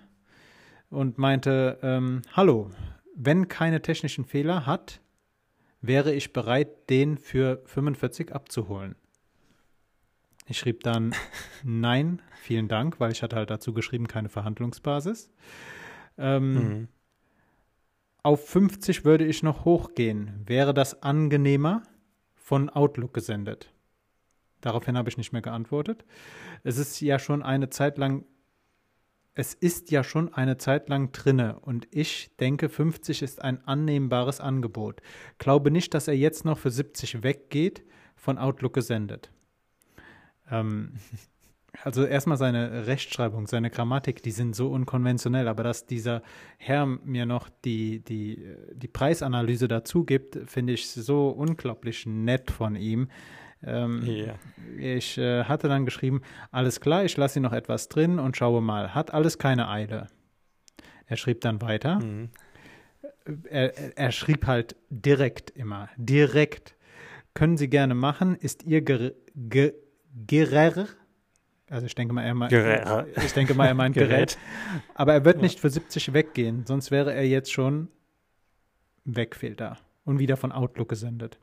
[0.88, 2.70] und meinte, ähm, hallo,
[3.16, 5.00] wenn keine technischen Fehler hat,
[5.80, 8.94] wäre ich bereit, den für 45 abzuholen.
[10.50, 11.14] Ich schrieb dann,
[11.62, 15.30] nein, vielen Dank, weil ich hatte halt dazu geschrieben, keine Verhandlungsbasis.
[16.18, 16.88] Ähm, Mhm.
[18.22, 20.42] Auf 50 würde ich noch hochgehen.
[20.44, 21.84] Wäre das angenehmer?
[22.34, 23.72] Von Outlook gesendet.
[24.60, 26.04] Daraufhin habe ich nicht mehr geantwortet.
[26.64, 28.24] Es ist ja schon eine Zeit lang,
[29.34, 34.40] es ist ja schon eine Zeit lang drinne und ich denke, 50 ist ein annehmbares
[34.40, 35.00] Angebot.
[35.38, 37.84] Glaube nicht, dass er jetzt noch für 70 weggeht,
[38.16, 39.30] von Outlook gesendet.
[40.50, 40.94] Ähm,
[41.82, 46.22] also erstmal seine Rechtschreibung, seine Grammatik, die sind so unkonventionell, aber dass dieser
[46.58, 52.76] Herr mir noch die, die, die Preisanalyse dazu gibt, finde ich so unglaublich nett von
[52.76, 53.08] ihm.
[53.62, 54.34] Ähm, Ja.
[54.78, 58.62] Ich äh, hatte dann geschrieben, alles klar, ich lasse ihn noch etwas drin und schaue
[58.62, 58.94] mal.
[58.94, 60.08] Hat alles keine Eile.
[61.06, 62.00] Er schrieb dann weiter.
[62.00, 62.30] Mhm.
[63.48, 66.74] Er, er, schrieb halt direkt immer, direkt.
[67.34, 69.74] Können Sie gerne machen, ist Ihr Ger Ge
[70.26, 70.86] Gerer,
[71.68, 73.06] also ich denke mal, er meint, Gerer.
[73.24, 74.38] ich denke mal, er meint Gerät.
[74.94, 77.88] Aber er wird nicht für 70 weggehen, sonst wäre er jetzt schon
[79.04, 79.78] weg, fehlt da.
[80.04, 81.38] Und wieder von Outlook gesendet.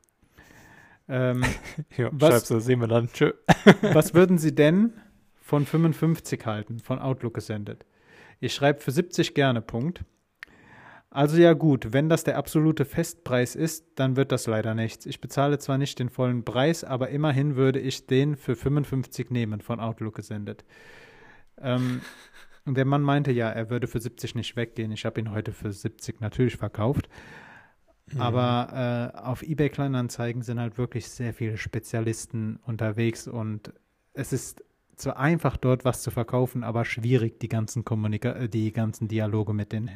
[1.08, 1.42] Ähm,
[1.96, 3.08] Ja, Was- sehen wir dann.
[3.12, 3.32] Tschö.
[3.80, 4.92] was würden Sie denn
[5.40, 7.86] von 55 halten, von Outlook gesendet?
[8.40, 10.04] Ich schreibe für 70 gerne, Punkt.
[11.10, 15.06] Also ja gut, wenn das der absolute Festpreis ist, dann wird das leider nichts.
[15.06, 19.62] Ich bezahle zwar nicht den vollen Preis, aber immerhin würde ich den für 55 nehmen,
[19.62, 20.64] von Outlook gesendet.
[21.60, 22.02] Ähm,
[22.66, 24.92] der Mann meinte ja, er würde für 70 nicht weggehen.
[24.92, 27.08] Ich habe ihn heute für 70 natürlich verkauft.
[28.12, 28.20] Mhm.
[28.20, 33.72] Aber äh, auf eBay Kleinanzeigen sind halt wirklich sehr viele Spezialisten unterwegs und
[34.12, 34.64] es ist
[34.96, 39.52] zwar einfach dort was zu verkaufen, aber schwierig die ganzen Kommunika äh, die ganzen Dialoge
[39.54, 39.90] mit den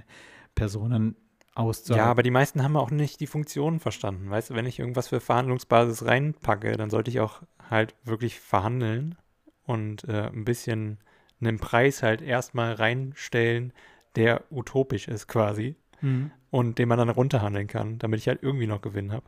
[0.54, 1.16] Personen
[1.54, 2.04] auszuhalten.
[2.04, 4.30] Ja, aber die meisten haben auch nicht die Funktionen verstanden.
[4.30, 9.16] Weißt du, wenn ich irgendwas für Verhandlungsbasis reinpacke, dann sollte ich auch halt wirklich verhandeln
[9.64, 10.98] und äh, ein bisschen
[11.40, 13.72] einen Preis halt erstmal reinstellen,
[14.16, 16.32] der utopisch ist quasi Mhm.
[16.50, 19.24] und den man dann runterhandeln kann, damit ich halt irgendwie noch Gewinn habe.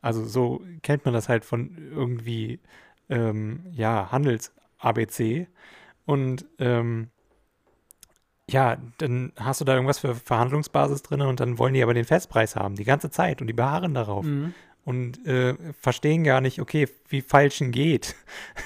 [0.00, 2.60] Also so kennt man das halt von irgendwie,
[3.08, 5.48] ähm, ja, Handels-ABC.
[6.06, 7.10] Und ähm,
[8.52, 12.04] ja, dann hast du da irgendwas für Verhandlungsbasis drin und dann wollen die aber den
[12.04, 14.54] Festpreis haben, die ganze Zeit und die beharren darauf Mhm.
[14.84, 18.14] und äh, verstehen gar nicht, okay, wie Falschen geht.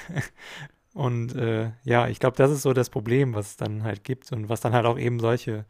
[0.93, 4.31] und äh, ja, ich glaube, das ist so das Problem, was es dann halt gibt
[4.31, 5.65] und was dann halt auch eben solche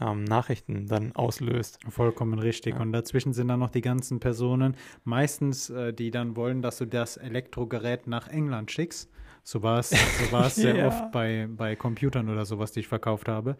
[0.00, 1.80] ähm, Nachrichten dann auslöst.
[1.88, 2.74] Vollkommen richtig.
[2.76, 2.80] Ja.
[2.80, 6.86] Und dazwischen sind dann noch die ganzen Personen, meistens, äh, die dann wollen, dass du
[6.86, 9.10] das Elektrogerät nach England schickst.
[9.42, 9.96] So war es, so
[10.32, 10.88] war es sehr Ja.
[10.88, 13.56] oft bei, bei Computern oder sowas, die ich verkauft habe.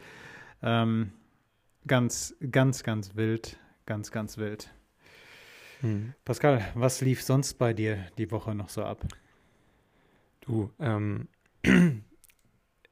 [0.63, 1.13] Ähm,
[1.87, 3.59] ganz, ganz, ganz wild.
[3.87, 4.73] Ganz, ganz wild.
[5.81, 6.13] Hm.
[6.25, 9.05] Pascal, was lief sonst bei dir die Woche noch so ab?
[10.41, 11.29] Du, ähm,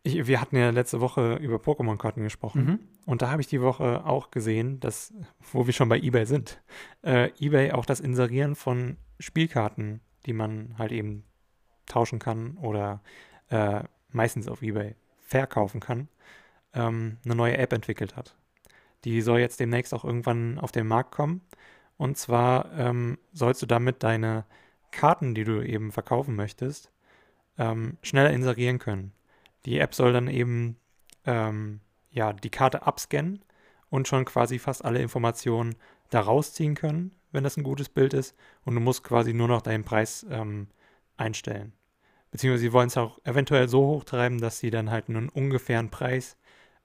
[0.02, 2.64] ich, wir hatten ja letzte Woche über Pokémon-Karten gesprochen.
[2.64, 2.78] Mhm.
[3.06, 5.12] Und da habe ich die Woche auch gesehen, dass,
[5.52, 6.60] wo wir schon bei eBay sind,
[7.02, 11.24] äh, eBay auch das Inserieren von Spielkarten, die man halt eben
[11.86, 13.00] tauschen kann oder
[13.50, 16.08] äh, meistens auf eBay verkaufen kann,
[16.74, 18.34] ähm, eine neue App entwickelt hat.
[19.04, 21.42] Die soll jetzt demnächst auch irgendwann auf den Markt kommen.
[21.96, 24.44] Und zwar ähm, sollst du damit deine
[24.90, 26.90] Karten, die du eben verkaufen möchtest,
[27.58, 29.12] ähm, schneller inserieren können.
[29.64, 30.76] Die App soll dann eben
[31.24, 33.44] ähm, ja, die Karte abscannen
[33.90, 35.76] und schon quasi fast alle Informationen
[36.10, 38.34] da rausziehen können, wenn das ein gutes Bild ist.
[38.64, 40.68] Und du musst quasi nur noch deinen Preis ähm,
[41.16, 41.72] einstellen.
[42.30, 46.36] Beziehungsweise sie wollen es auch eventuell so hochtreiben, dass sie dann halt einen ungefähren Preis,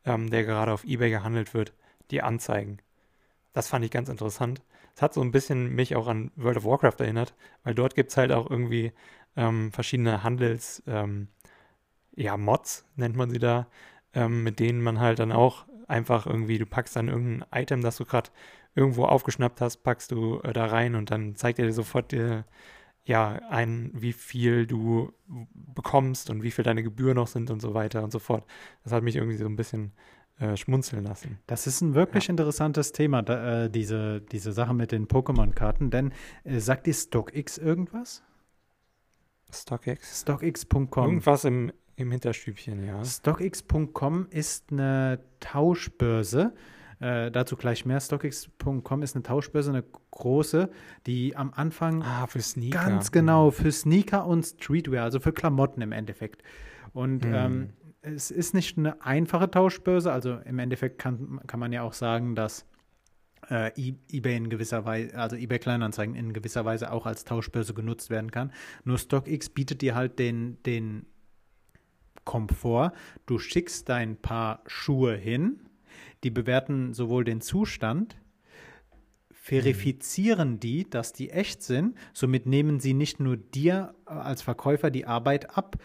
[0.06, 1.74] ähm, der gerade auf Ebay gehandelt wird,
[2.10, 2.78] dir anzeigen.
[3.54, 4.62] Das fand ich ganz interessant.
[4.96, 8.12] Es hat so ein bisschen mich auch an World of Warcraft erinnert, weil dort gibt
[8.12, 8.91] es halt auch irgendwie
[9.36, 11.30] ähm, verschiedene Handels, ähm,
[12.15, 13.67] ja, Mods nennt man sie da,
[14.13, 17.98] ähm, mit denen man halt dann auch einfach irgendwie, du packst dann irgendein Item, das
[17.98, 18.30] du gerade
[18.76, 22.46] irgendwo aufgeschnappt hast, packst du äh, da rein und dann zeigt er dir sofort dir,
[23.04, 25.12] ja, ein, wie viel du
[25.54, 28.46] bekommst und wie viel deine Gebühren noch sind und so weiter und so fort.
[28.84, 29.92] Das hat mich irgendwie so ein bisschen
[30.40, 31.40] äh, schmunzeln lassen.
[31.48, 32.32] Das ist ein wirklich ja.
[32.32, 37.58] interessantes Thema, da, äh, diese, diese Sache mit den Pokémon-Karten, denn äh, sagt dir StockX
[37.58, 38.24] irgendwas?
[39.52, 40.22] StockX?
[40.22, 41.06] StockX.com.
[41.06, 43.04] Irgendwas im, im Hinterstübchen, ja.
[43.04, 46.54] StockX.com ist eine Tauschbörse.
[46.56, 48.00] Äh, dazu gleich mehr.
[48.00, 50.70] StockX.com ist eine Tauschbörse, eine große,
[51.08, 52.78] die am Anfang ah, für Sneaker.
[52.78, 56.44] ganz genau für Sneaker und Streetwear, also für Klamotten im Endeffekt.
[56.94, 57.34] Und mhm.
[57.34, 57.70] ähm,
[58.02, 62.36] es ist nicht eine einfache Tauschbörse, also im Endeffekt kann, kann man ja auch sagen,
[62.36, 62.66] dass
[63.50, 63.72] äh,
[64.12, 68.32] eBay in gewisser Weise, also eBay Kleinanzeigen in gewisser Weise auch als Tauschbörse genutzt werden
[68.32, 68.52] kann.
[68.84, 71.06] Nur StockX bietet dir halt den, den
[72.24, 72.92] Komfort.
[73.26, 75.60] Du schickst dein Paar Schuhe hin,
[76.23, 78.17] die bewerten sowohl den Zustand,
[79.32, 81.97] verifizieren die, dass die echt sind.
[82.13, 85.77] Somit nehmen sie nicht nur dir als Verkäufer die Arbeit ab,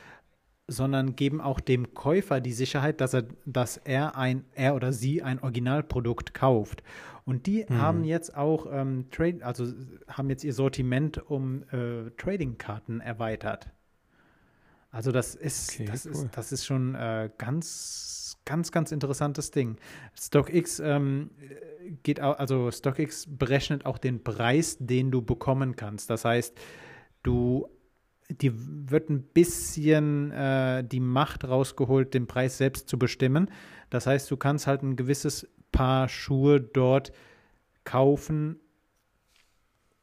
[0.68, 5.22] sondern geben auch dem Käufer die Sicherheit, dass er, dass er ein, er oder sie
[5.22, 6.82] ein Originalprodukt kauft.
[7.24, 7.80] Und die mhm.
[7.80, 9.66] haben jetzt auch ähm, Trade, also
[10.08, 13.70] haben jetzt ihr Sortiment um äh, Trading-Karten erweitert.
[14.96, 16.12] Also das ist, okay, das, cool.
[16.12, 19.76] ist das ist schon äh, ganz, ganz, ganz interessantes Ding.
[20.18, 21.32] StockX ähm,
[22.02, 26.09] geht auch, also StockX berechnet auch den Preis, den du bekommen kannst.
[26.09, 26.59] Das heißt,
[27.22, 27.68] du
[28.30, 33.50] die wird ein bisschen äh, die Macht rausgeholt, den Preis selbst zu bestimmen.
[33.90, 37.12] Das heißt, du kannst halt ein gewisses Paar Schuhe dort
[37.85, 38.61] kaufen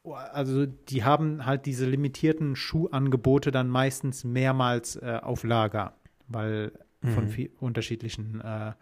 [0.03, 5.93] also die haben halt diese limitierten Schuhangebote dann meistens mehrmals äh, auf Lager,
[6.27, 7.49] weil von mhm.
[7.59, 8.73] unterschiedlichen äh,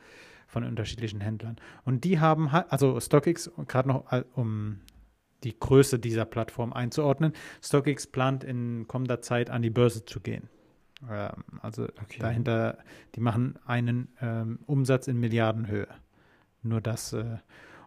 [0.51, 1.55] von unterschiedlichen Händlern.
[1.85, 4.81] Und die haben halt, also StockX, gerade noch äh, um
[5.43, 10.49] die Größe dieser Plattform einzuordnen, StockX plant in kommender Zeit an die Börse zu gehen.
[11.09, 12.19] Ähm, also okay.
[12.19, 12.77] dahinter,
[13.15, 15.87] die machen einen ähm, Umsatz in Milliardenhöhe.
[16.63, 17.37] Nur das äh,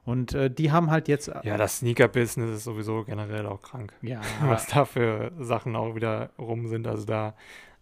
[0.05, 1.31] und äh, die haben halt jetzt.
[1.43, 3.95] Ja, das Sneaker-Business ist sowieso generell auch krank.
[4.03, 4.21] Ja.
[4.43, 6.87] Was da für Sachen auch wieder rum sind.
[6.87, 7.35] Also da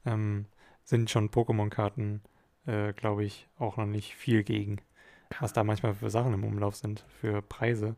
[0.07, 0.47] ähm,
[0.85, 2.23] sind schon Pokémon-Karten,
[2.67, 4.81] äh, glaube ich, auch noch nicht viel gegen.
[5.41, 7.97] Was da manchmal für Sachen im Umlauf sind, für Preise.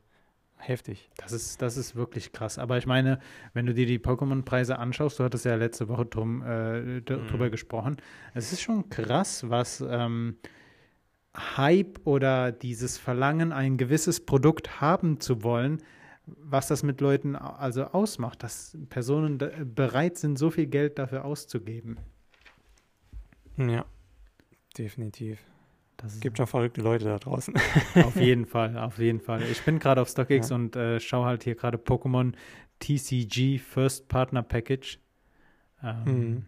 [0.57, 1.11] Heftig.
[1.19, 2.59] Das ist, das ist wirklich krass.
[2.59, 3.19] Aber ich meine,
[3.53, 7.51] wenn du dir die Pokémon-Preise anschaust, du hattest ja letzte Woche drum, äh, drüber mhm.
[7.51, 7.97] gesprochen,
[8.33, 9.85] es ist schon krass, was.
[9.87, 10.39] Ähm,
[11.37, 15.83] Hype oder dieses Verlangen, ein gewisses Produkt haben zu wollen,
[16.27, 19.39] was das mit Leuten also ausmacht, dass Personen
[19.75, 21.99] bereit sind, so viel Geld dafür auszugeben.
[23.57, 23.85] Ja,
[24.79, 25.39] definitiv.
[26.05, 27.55] Es gibt schon verrückte Leute da draußen.
[27.95, 29.43] auf jeden Fall, auf jeden Fall.
[29.43, 30.57] Ich bin gerade auf StockX ja.
[30.57, 32.35] und äh, schaue halt hier gerade Pokémon
[32.81, 34.99] TCG First Partner Package.
[35.83, 36.47] Ähm, mhm.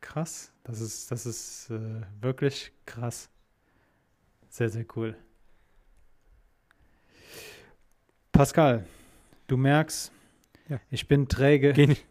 [0.00, 3.30] Krass, das ist, das ist äh, wirklich krass.
[4.48, 5.16] Sehr, sehr cool.
[8.32, 8.86] Pascal,
[9.48, 10.12] du merkst,
[10.68, 10.80] ja.
[10.90, 11.72] ich bin träge.
[11.72, 12.06] Geh nicht.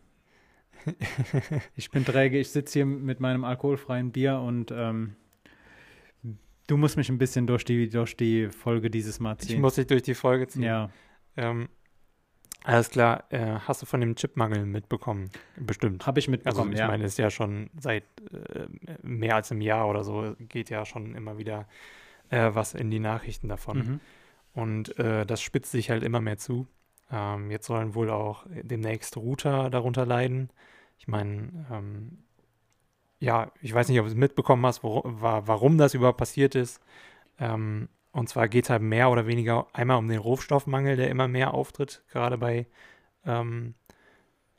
[1.76, 2.40] ich bin träge.
[2.40, 5.16] Ich sitze hier mit meinem alkoholfreien Bier und ähm,
[6.68, 9.56] du musst mich ein bisschen durch die, durch die Folge dieses Mal ziehen.
[9.56, 10.64] Ich muss dich durch die Folge ziehen.
[10.64, 10.90] Ja.
[11.36, 11.70] Ähm,
[12.64, 13.24] alles klar.
[13.30, 15.30] Äh, hast du von dem Chipmangel mitbekommen?
[15.56, 16.06] Bestimmt.
[16.06, 16.88] Habe ich mitbekommen, also, ich ja.
[16.88, 18.68] meine, es ist ja schon seit äh,
[19.02, 21.68] mehr als einem Jahr oder so, geht ja schon immer wieder
[22.30, 23.78] äh, was in die Nachrichten davon.
[23.78, 24.00] Mhm.
[24.54, 26.68] Und äh, das spitzt sich halt immer mehr zu.
[27.12, 30.50] Ähm, jetzt sollen wohl auch demnächst Router darunter leiden.
[30.98, 32.24] Ich meine, ähm,
[33.20, 36.56] ja, ich weiß nicht, ob du es mitbekommen hast, wo, war, warum das überhaupt passiert
[36.56, 36.82] ist.
[37.40, 41.28] Ähm, und zwar geht es halt mehr oder weniger einmal um den Rohstoffmangel, der immer
[41.28, 42.68] mehr auftritt, gerade bei
[43.26, 43.76] ähm,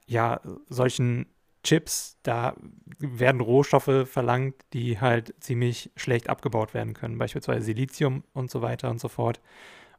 [0.07, 1.27] ja, solchen
[1.63, 2.57] Chips, da
[2.99, 8.91] werden Rohstoffe verlangt, die halt ziemlich schlecht abgebaut werden können, beispielsweise Silizium und so weiter
[8.91, 9.41] und so fort.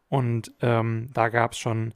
[0.07, 1.93] Und ähm, da gab es schon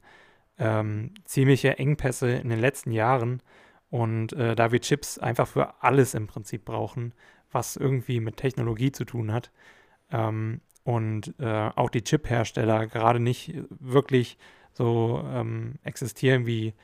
[0.58, 3.42] ähm, ziemliche Engpässe in den letzten Jahren.
[3.90, 7.12] Und äh, da wir Chips einfach für alles im Prinzip brauchen,
[7.50, 9.50] was irgendwie mit Technologie zu tun hat,
[10.10, 14.38] ähm, und äh, auch die Chip-Hersteller gerade nicht wirklich
[14.72, 16.74] so ähm, existieren wie,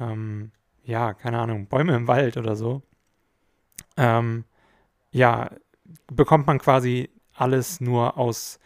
[0.00, 0.52] ähm,
[0.84, 2.82] ja, keine Ahnung, Bäume im Wald oder so,
[3.96, 4.44] ähm,
[5.10, 5.50] ja,
[6.12, 8.58] bekommt man quasi alles nur aus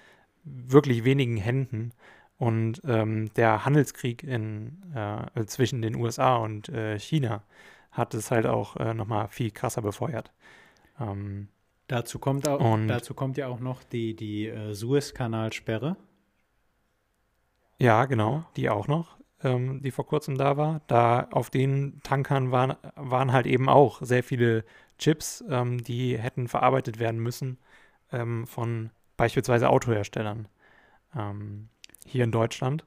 [0.44, 1.92] wirklich wenigen Händen.
[2.38, 7.42] Und ähm, der Handelskrieg in, äh, zwischen den USA und äh, China
[7.90, 10.32] hat es halt auch äh, nochmal viel krasser befeuert.
[11.00, 11.48] Ähm,
[11.88, 15.96] dazu, kommt auch, dazu kommt ja auch noch die, die äh, Suezkanalsperre.
[17.78, 20.80] Ja, genau, die auch noch, ähm, die vor kurzem da war.
[20.86, 24.64] Da auf den Tankern waren, waren halt eben auch sehr viele
[24.98, 27.58] Chips, ähm, die hätten verarbeitet werden müssen
[28.12, 30.48] ähm, von beispielsweise Autoherstellern
[31.14, 31.68] ähm,
[32.06, 32.84] hier in Deutschland.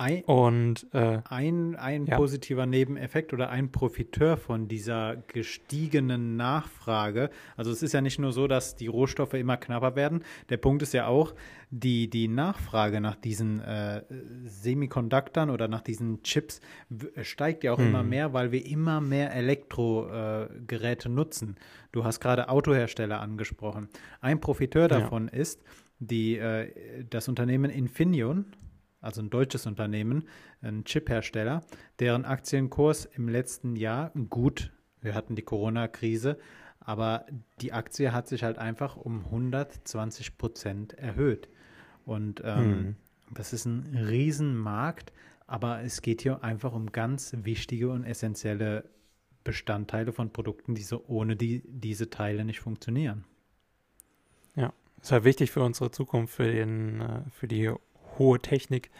[0.00, 2.16] Ein, und äh, ein, ein ja.
[2.16, 7.28] positiver Nebeneffekt oder ein Profiteur von dieser gestiegenen Nachfrage.
[7.54, 10.24] Also es ist ja nicht nur so, dass die Rohstoffe immer knapper werden.
[10.48, 11.34] Der Punkt ist ja auch,
[11.70, 14.02] die, die Nachfrage nach diesen äh,
[14.46, 16.62] Semiconductern oder nach diesen Chips
[17.20, 17.88] steigt ja auch hm.
[17.88, 21.56] immer mehr, weil wir immer mehr Elektrogeräte äh, nutzen.
[21.92, 23.90] Du hast gerade Autohersteller angesprochen.
[24.22, 25.38] Ein Profiteur davon ja.
[25.40, 25.62] ist
[25.98, 28.46] die, äh, das Unternehmen Infineon
[29.00, 30.28] also ein deutsches Unternehmen,
[30.62, 31.62] ein Chiphersteller,
[31.98, 36.38] deren Aktienkurs im letzten Jahr gut, wir hatten die Corona-Krise,
[36.80, 37.26] aber
[37.60, 41.48] die Aktie hat sich halt einfach um 120 Prozent erhöht.
[42.04, 42.96] Und ähm, hm.
[43.32, 45.12] das ist ein Riesenmarkt,
[45.46, 48.88] aber es geht hier einfach um ganz wichtige und essentielle
[49.44, 53.24] Bestandteile von Produkten, die so ohne die, diese Teile nicht funktionieren.
[54.54, 57.72] Ja, ist halt wichtig für unsere Zukunft, für, den, äh, für die
[58.20, 58.90] hohe Technik,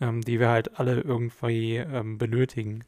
[0.00, 2.84] ähm, die wir halt alle irgendwie ähm, benötigen.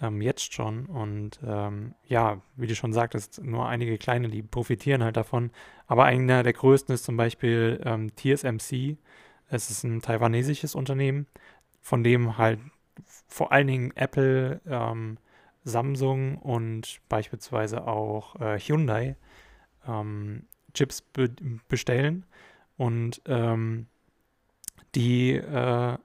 [0.00, 0.86] Ähm, jetzt schon.
[0.86, 5.50] Und ähm, ja, wie du schon sagtest, nur einige kleine, die profitieren halt davon.
[5.88, 8.98] Aber einer der größten ist zum Beispiel ähm, TSMC.
[9.48, 11.26] Es ist ein taiwanesisches Unternehmen,
[11.80, 12.60] von dem halt
[13.26, 14.60] vor allen Dingen Apple,
[15.64, 19.16] Samsung und beispielsweise auch äh, Hyundai
[20.74, 21.30] Chips be
[21.68, 22.26] bestellen.
[22.76, 23.86] Und ähm,
[24.94, 25.96] die äh,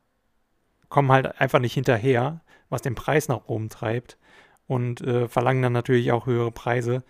[0.89, 4.17] kommen halt einfach nicht hinterher, was den Preis nach oben treibt
[4.67, 7.03] und äh, verlangen dann natürlich auch höhere Preise,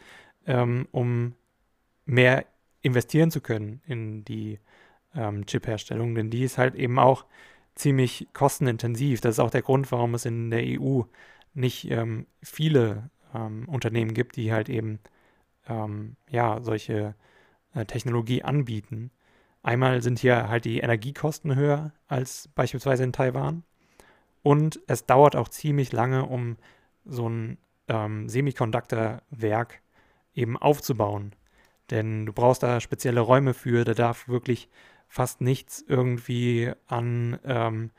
[0.45, 1.35] ähm, um
[2.05, 2.45] mehr
[2.81, 4.59] investieren zu können in die
[5.15, 7.25] ähm, Chip-Herstellung, denn die ist halt eben auch
[7.75, 9.21] ziemlich kostenintensiv.
[9.21, 11.01] Das ist auch der Grund, warum es in der EU
[11.53, 14.99] nicht ähm, viele ähm, Unternehmen gibt, die halt eben
[15.67, 17.15] ähm, ja solche
[17.73, 19.11] äh, Technologie anbieten.
[19.67, 23.63] Einmal sind hier halt die Energiekosten höher als beispielsweise in Taiwan.
[24.41, 26.55] Und es dauert auch ziemlich lange, um
[27.03, 27.57] so ein
[27.89, 29.81] ähm, Semiconductor-Werk
[30.33, 31.35] eben aufzubauen.
[31.89, 34.69] Denn du brauchst da spezielle Räume für, da darf wirklich
[35.09, 37.91] fast nichts irgendwie an ähm,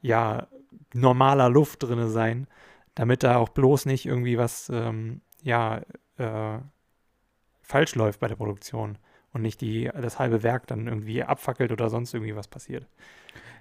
[0.00, 0.48] ja,
[0.92, 2.48] normaler Luft drin sein,
[2.96, 5.82] damit da auch bloß nicht irgendwie was ähm, ja,
[6.16, 6.58] äh,
[7.60, 8.98] falsch läuft bei der Produktion
[9.32, 12.86] und nicht die, das halbe Werk dann irgendwie abfackelt oder sonst irgendwie was passiert.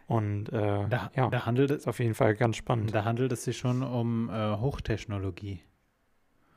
[0.07, 2.93] Und äh, da, ja, da handelt es auf jeden Fall ganz spannend.
[2.93, 5.61] Da handelt es sich schon um äh, Hochtechnologie.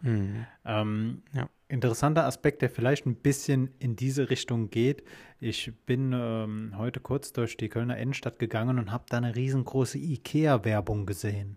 [0.01, 0.47] Mhm.
[0.65, 1.49] Ähm, ja.
[1.69, 5.03] Interessanter Aspekt, der vielleicht ein bisschen in diese Richtung geht.
[5.41, 9.99] Ich bin ähm, heute kurz durch die Kölner Innenstadt gegangen und habe da eine riesengroße
[9.99, 11.57] IKEA-Werbung gesehen.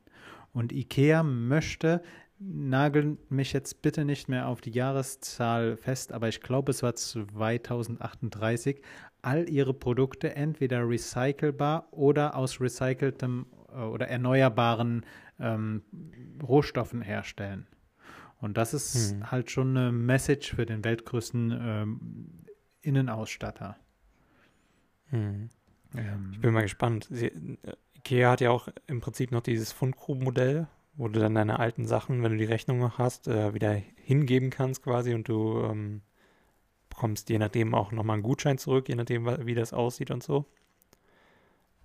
[0.53, 2.01] Und IKEA möchte
[2.39, 6.95] nagel mich jetzt bitte nicht mehr auf die Jahreszahl fest, aber ich glaube, es war
[6.95, 8.81] 2038,
[9.21, 15.05] all ihre Produkte entweder recycelbar oder aus recyceltem äh, oder erneuerbaren
[15.39, 15.83] ähm,
[16.41, 17.67] Rohstoffen herstellen.
[18.39, 19.31] Und das ist hm.
[19.31, 22.29] halt schon eine Message für den weltgrößten ähm,
[22.81, 23.77] Innenausstatter.
[25.09, 25.49] Hm.
[25.95, 27.07] Ähm, ich bin mal gespannt.
[27.09, 27.57] Sie, äh,
[27.95, 30.67] Ikea hat ja auch im Prinzip noch dieses Fundgrubenmodell,
[30.97, 34.49] wo du dann deine alten Sachen, wenn du die Rechnung noch hast, äh, wieder hingeben
[34.49, 36.01] kannst quasi und du ähm,
[36.89, 40.45] bekommst je nachdem auch nochmal einen Gutschein zurück, je nachdem, wie das aussieht und so.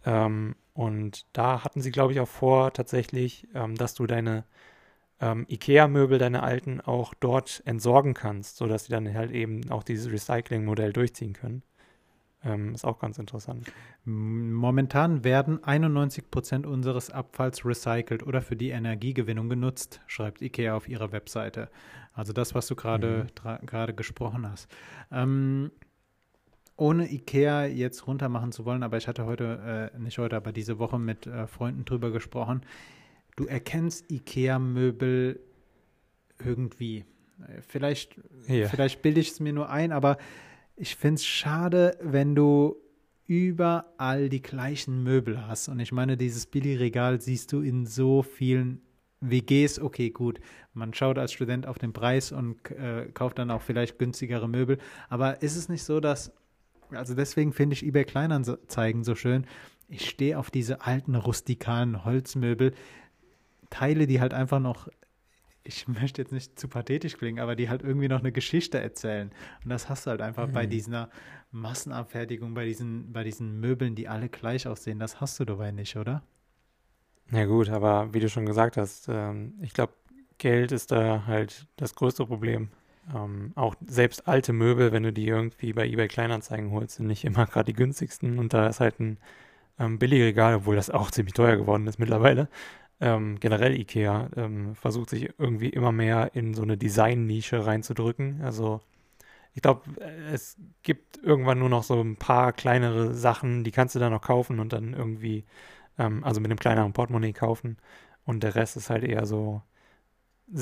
[0.05, 4.45] Ähm, und da hatten sie, glaube ich, auch vor, tatsächlich, ähm, dass du deine
[5.21, 10.11] ähm, IKEA-Möbel, deine alten, auch dort entsorgen kannst, sodass sie dann halt eben auch dieses
[10.11, 11.63] Recycling-Modell durchziehen können.
[12.45, 13.72] Ähm, ist auch ganz interessant.
[14.05, 20.88] Momentan werden 91 Prozent unseres Abfalls recycelt oder für die Energiegewinnung genutzt, schreibt IKEA auf
[20.88, 21.68] ihrer Webseite.
[22.12, 23.97] Also das, was du gerade mhm.
[23.97, 24.68] gesprochen hast.
[25.12, 25.70] Ähm,
[26.76, 30.80] ohne IKEA jetzt runtermachen zu wollen, aber ich hatte heute, äh, nicht heute, aber diese
[30.80, 32.62] Woche mit äh, Freunden drüber gesprochen.
[33.36, 35.38] Du erkennst IKEA-Möbel
[36.45, 37.05] irgendwie.
[37.68, 38.68] Vielleicht, yeah.
[38.68, 40.16] vielleicht bilde ich es mir nur ein, aber
[40.77, 42.77] ich finde es schade, wenn du
[43.27, 45.68] überall die gleichen Möbel hast.
[45.68, 48.83] Und ich meine, dieses Billigregal siehst du in so vielen
[49.20, 49.79] WGs.
[49.79, 50.41] Okay, gut,
[50.75, 54.79] man schaut als Student auf den Preis und äh, kauft dann auch vielleicht günstigere Möbel.
[55.09, 56.33] Aber ist es nicht so, dass,
[56.91, 59.47] also deswegen finde ich eBay Kleinanzeigen so schön.
[59.89, 62.73] Ich stehe auf diese alten rustikalen Holzmöbel,
[63.70, 64.89] Teile, die halt einfach noch
[65.65, 69.31] ich möchte jetzt nicht zu pathetisch klingen, aber die halt irgendwie noch eine Geschichte erzählen.
[69.65, 70.53] Und das hast du halt einfach mhm.
[70.53, 71.11] bei dieser
[71.51, 74.99] Massenabfertigung, bei diesen, bei diesen Möbeln, die alle gleich aussehen.
[74.99, 76.23] Das hast du dabei nicht, oder?
[77.31, 79.93] Ja gut, aber wie du schon gesagt hast, ähm, ich glaube,
[80.39, 82.71] Geld ist da halt das größte Problem.
[83.15, 87.25] Ähm, auch selbst alte Möbel, wenn du die irgendwie bei eBay Kleinanzeigen holst, sind nicht
[87.25, 88.39] immer gerade die günstigsten.
[88.39, 89.19] Und da ist halt ein
[89.79, 92.49] ähm, Billigregal, obwohl das auch ziemlich teuer geworden ist mittlerweile,
[93.03, 98.41] ähm, generell IKEA ähm, versucht sich irgendwie immer mehr in so eine Design-Nische reinzudrücken.
[98.43, 98.81] Also
[99.55, 99.83] ich glaube,
[100.33, 104.23] es gibt irgendwann nur noch so ein paar kleinere Sachen, die kannst du dann noch
[104.23, 105.45] kaufen und dann irgendwie,
[105.99, 107.77] ähm, also mit einem kleineren Portemonnaie kaufen.
[108.25, 109.63] Und der Rest ist halt eher so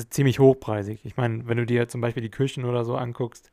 [0.09, 1.05] ziemlich hochpreisig.
[1.05, 3.51] Ich meine, wenn du dir zum Beispiel die Küchen oder so anguckst,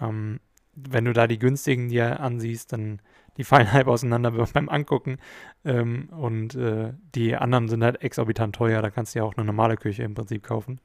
[0.00, 0.40] ähm,
[0.74, 3.02] wenn du da die günstigen dir ansiehst, dann
[3.36, 5.18] die fallen halb auseinander beim Angucken.
[5.64, 8.82] Ähm, und äh, die anderen sind halt exorbitant teuer.
[8.82, 10.80] Da kannst du ja auch eine normale Küche im Prinzip kaufen.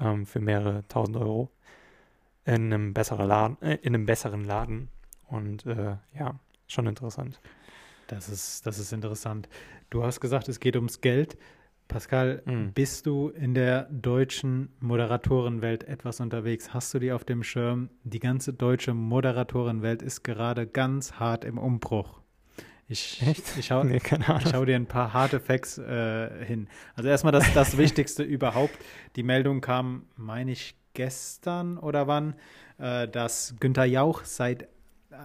[0.00, 1.50] Ähm, für mehrere tausend Euro.
[2.44, 3.60] In einem besseren Laden.
[3.62, 4.88] Äh, in einem besseren Laden.
[5.26, 7.40] Und äh, ja, schon interessant.
[8.06, 9.48] Das ist, das ist interessant.
[9.90, 11.36] Du hast gesagt, es geht ums Geld.
[11.88, 12.72] Pascal, mhm.
[12.74, 16.74] bist du in der deutschen Moderatorenwelt etwas unterwegs?
[16.74, 17.88] Hast du die auf dem Schirm?
[18.04, 22.20] Die ganze deutsche Moderatorenwelt ist gerade ganz hart im Umbruch.
[22.88, 23.56] Ich, Echt?
[23.58, 26.68] ich, hau, nee, ich hau dir ein paar harte Facts äh, hin.
[26.94, 28.78] Also erstmal das, das Wichtigste überhaupt.
[29.16, 32.34] Die Meldung kam, meine ich, gestern oder wann,
[32.78, 34.68] äh, dass Günther Jauch seit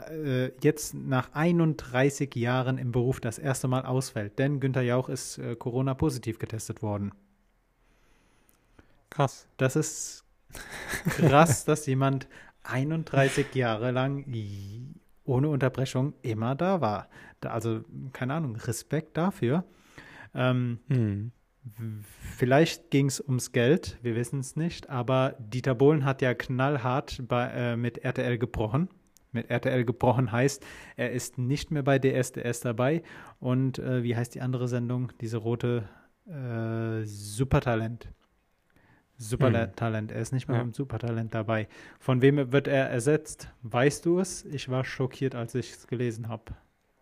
[0.09, 4.39] äh, jetzt nach 31 Jahren im Beruf das erste Mal ausfällt.
[4.39, 7.11] Denn Günther Jauch ist äh, Corona-positiv getestet worden.
[9.09, 9.47] Krass.
[9.57, 10.23] Das ist
[11.05, 12.27] krass, dass jemand
[12.63, 14.25] 31 Jahre lang
[15.25, 17.07] ohne Unterbrechung immer da war.
[17.39, 17.81] Da, also,
[18.13, 19.63] keine Ahnung, Respekt dafür.
[20.33, 21.31] Ähm, hm.
[22.37, 27.21] Vielleicht ging es ums Geld, wir wissen es nicht, aber Dieter Bohlen hat ja knallhart
[27.27, 28.89] bei, äh, mit RTL gebrochen
[29.33, 30.65] mit RTL gebrochen heißt,
[30.95, 33.03] er ist nicht mehr bei DSDS dabei.
[33.39, 35.11] Und äh, wie heißt die andere Sendung?
[35.21, 35.89] Diese rote
[36.27, 38.09] äh, Supertalent.
[39.17, 40.11] Supertalent.
[40.11, 40.63] Er ist nicht mehr ja.
[40.63, 41.67] beim Supertalent dabei.
[41.99, 43.49] Von wem wird er ersetzt?
[43.61, 44.43] Weißt du es?
[44.45, 46.53] Ich war schockiert, als ich es gelesen habe.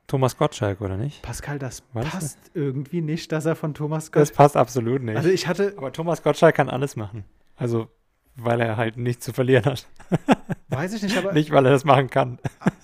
[0.07, 1.21] Thomas Gottschalk, oder nicht?
[1.21, 2.09] Pascal, das Was?
[2.09, 4.27] passt irgendwie nicht, dass er von Thomas Gottschalk.
[4.27, 5.15] Das passt absolut nicht.
[5.15, 5.73] Also ich hatte.
[5.77, 7.23] Aber Thomas Gottschalk kann alles machen.
[7.55, 7.87] Also
[8.35, 9.87] weil er halt nichts zu verlieren hat.
[10.69, 11.33] Weiß ich nicht, aber.
[11.33, 12.39] nicht, weil er das machen kann.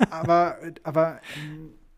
[0.10, 1.22] aber, aber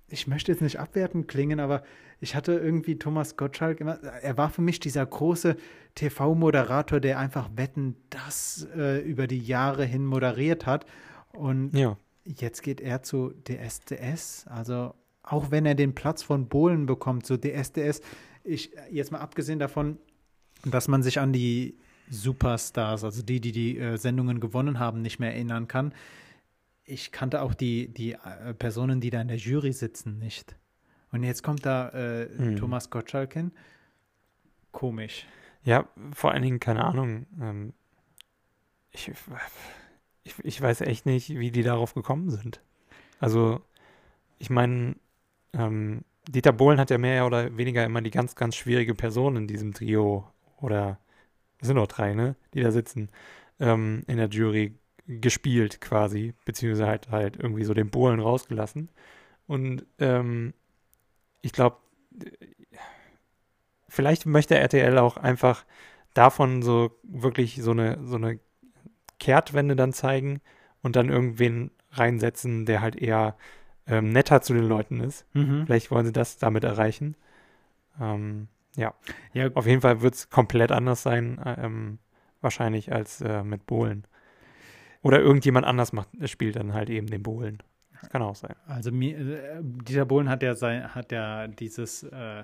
[0.08, 1.84] ich möchte jetzt nicht abwertend klingen, aber
[2.20, 5.56] ich hatte irgendwie Thomas Gottschalk immer, er war für mich dieser große
[5.96, 10.86] TV-Moderator, der einfach Wetten das äh, über die Jahre hin moderiert hat.
[11.32, 11.98] Und ja.
[12.26, 14.46] jetzt geht er zu DSDS.
[14.48, 14.94] Also
[15.24, 18.02] auch wenn er den Platz von Bohlen bekommt, so DSDS,
[18.44, 19.98] ich jetzt mal abgesehen davon,
[20.66, 21.78] dass man sich an die
[22.10, 25.94] Superstars, also die, die die äh, Sendungen gewonnen haben, nicht mehr erinnern kann.
[26.84, 30.56] Ich kannte auch die, die äh, Personen, die da in der Jury sitzen, nicht.
[31.12, 32.56] Und jetzt kommt da äh, hm.
[32.56, 33.52] Thomas Gottschalk hin.
[34.72, 35.26] Komisch.
[35.64, 37.26] Ja, vor allen Dingen, keine Ahnung.
[37.42, 37.74] Ähm,
[38.92, 39.12] ich,
[40.24, 42.62] ich, ich weiß echt nicht, wie die darauf gekommen sind.
[43.20, 43.62] Also,
[44.38, 44.96] ich meine,
[45.54, 49.48] ähm, Dieter Bohlen hat ja mehr oder weniger immer die ganz, ganz schwierige Person in
[49.48, 51.00] diesem Trio oder
[51.60, 53.10] es sind noch drei, ne, die da sitzen,
[53.60, 54.76] ähm, in der Jury
[55.08, 58.90] gespielt quasi, beziehungsweise halt, halt irgendwie so den Bohlen rausgelassen.
[59.48, 60.54] Und ähm,
[61.42, 61.78] ich glaube,
[63.88, 65.66] vielleicht möchte RTL auch einfach
[66.14, 68.40] davon so wirklich so eine, so eine
[69.20, 70.42] Kehrtwende dann zeigen
[70.82, 73.36] und dann irgendwen reinsetzen, der halt eher
[73.88, 75.26] ähm, netter zu den Leuten ist.
[75.34, 75.66] Mhm.
[75.66, 77.16] Vielleicht wollen sie das damit erreichen.
[78.00, 78.94] Ähm, ja.
[79.34, 79.50] ja.
[79.54, 82.00] Auf jeden Fall wird es komplett anders sein, äh, ähm,
[82.42, 84.06] wahrscheinlich als äh, mit Bohlen.
[85.02, 87.64] Oder irgendjemand anders macht, spielt dann halt eben den Bohlen.
[88.02, 88.56] Das kann auch sein.
[88.68, 92.44] Also mir, äh, dieser Bohlen hat ja sein, hat ja dieses äh,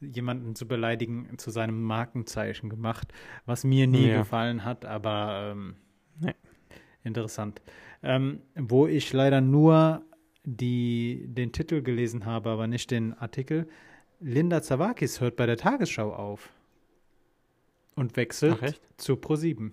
[0.00, 3.12] jemanden zu beleidigen zu seinem Markenzeichen gemacht,
[3.46, 4.18] was mir nie ja.
[4.18, 5.76] gefallen hat, aber ähm,
[6.18, 6.34] nee.
[7.04, 7.62] interessant.
[8.02, 10.02] Ähm, wo ich leider nur
[10.44, 13.68] die, den Titel gelesen habe, aber nicht den Artikel,
[14.22, 16.50] Linda Zawakis hört bei der Tagesschau auf
[17.96, 19.72] und wechselt zu Pro7.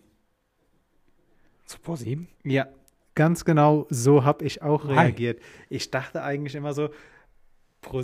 [1.65, 2.25] Zu Pro7?
[2.43, 2.67] Ja.
[3.13, 5.41] ganz genau so habe ich auch reagiert.
[5.69, 6.89] Ich dachte eigentlich immer so,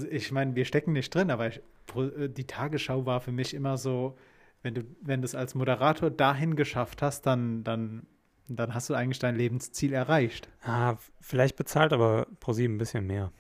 [0.09, 1.61] ich meine, wir stecken nicht drin, aber ich,
[1.95, 4.17] äh, die Tagesschau war für mich immer so,
[4.61, 8.05] wenn du, wenn du es als Moderator dahin geschafft hast, dann, dann,
[8.47, 10.49] dann hast du eigentlich dein Lebensziel erreicht.
[10.63, 13.31] Ah, vielleicht bezahlt aber ProSieben ein bisschen mehr.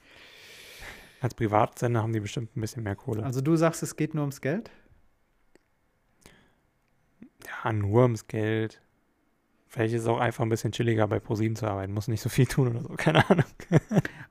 [1.25, 3.23] Als Privatsender haben die bestimmt ein bisschen mehr Kohle.
[3.23, 4.69] Also du sagst, es geht nur ums Geld?
[7.63, 8.81] ja, nur ums Geld.
[9.67, 11.93] Vielleicht ist es auch einfach ein bisschen chilliger bei ProSieben zu arbeiten.
[11.93, 13.45] Muss nicht so viel tun oder so, keine Ahnung.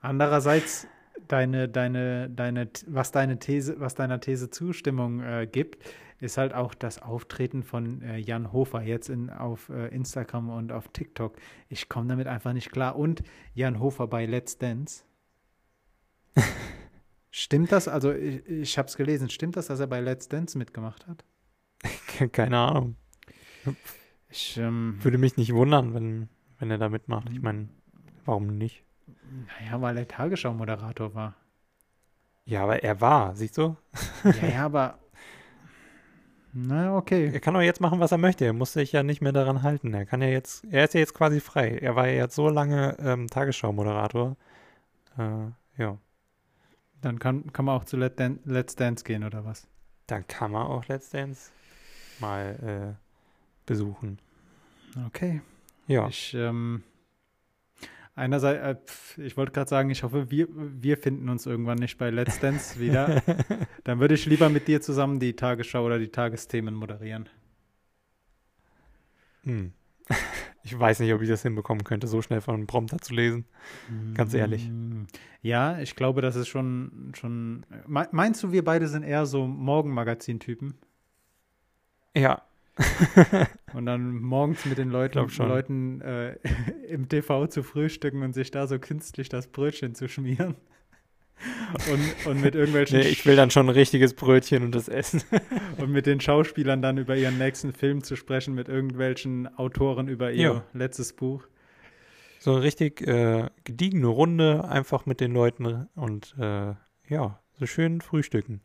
[0.01, 0.87] Andererseits,
[1.27, 5.83] deine, deine, deine, was deine These, was deiner These Zustimmung äh, gibt,
[6.19, 10.71] ist halt auch das Auftreten von äh, Jan Hofer jetzt in, auf äh, Instagram und
[10.71, 11.35] auf TikTok.
[11.67, 12.95] Ich komme damit einfach nicht klar.
[12.95, 13.21] Und
[13.53, 15.03] Jan Hofer bei Let's Dance.
[17.37, 17.89] Stimmt das?
[17.89, 19.29] Also ich, ich habe es gelesen.
[19.29, 21.25] Stimmt das, dass er bei Let's Dance mitgemacht hat?
[22.31, 22.95] keine Ahnung.
[24.29, 26.29] Ich, ähm, Würde mich nicht wundern, wenn,
[26.59, 27.29] wenn er da mitmacht.
[27.33, 27.67] Ich meine,
[28.23, 28.85] warum nicht?
[29.59, 31.35] naja, weil er Tagesschau-Moderator war.
[32.45, 33.75] Ja, aber er war, siehst du?
[34.23, 34.97] Ja, ja, aber
[36.53, 37.31] na, okay.
[37.33, 38.45] Er kann doch jetzt machen, was er möchte.
[38.45, 39.93] Er muss sich ja nicht mehr daran halten.
[39.93, 41.79] Er kann ja jetzt, er ist ja jetzt quasi frei.
[41.81, 44.37] Er war ja jetzt so lange ähm, Tagesschau-Moderator.
[45.17, 45.97] Äh, ja,
[47.05, 49.67] Dann kann, kann man auch zu Let Dan Let's Dance gehen oder was?
[50.07, 51.51] dann kann man auch Let's Dance
[52.19, 54.17] mal äh, besuchen.
[55.05, 55.41] Okay.
[55.85, 56.81] Ja, Ich, ähm,
[58.15, 62.09] einerseits, äh, ich wollte gerade sagen, ich hoffe, wir, wir finden uns irgendwann nicht bei
[62.09, 63.21] Let's Dance wieder.
[63.83, 67.29] Dann würde ich lieber mit dir zusammen die Tagesschau oder die Tagesthemen moderieren.
[69.43, 69.73] hm.
[70.65, 73.45] Ich weiß nicht, ob ich das hinbekommen könnte, so schnell von einem Prompter zu lesen.
[74.15, 74.67] Ganz ehrlich.
[74.69, 75.03] Mm,
[75.41, 77.65] Ja, ich glaube, das ist schon, schon.
[77.87, 80.73] Me- Meinst du, wir beide sind eher so Morgenmagazin-Typen?
[82.15, 82.41] Ja,
[83.73, 85.19] Und dann morgens mit den Leuten.
[85.37, 86.35] Leuten äh,
[86.89, 90.55] im TV zu frühstücken und sich da so künstlich das Brötchen zu schmieren.
[91.91, 95.21] Und, und mit irgendwelchen nee, ich will dann schon ein richtiges Brötchen und das Essen.
[95.77, 100.31] und mit den Schauspielern dann über ihren nächsten Film zu sprechen, mit irgendwelchen Autoren über
[100.31, 100.63] ihr Ja.
[100.73, 101.43] letztes Buch.
[102.39, 106.73] So eine richtig äh, gediegene Runde, einfach mit den Leuten und äh,
[107.09, 108.61] ja, so schön frühstücken.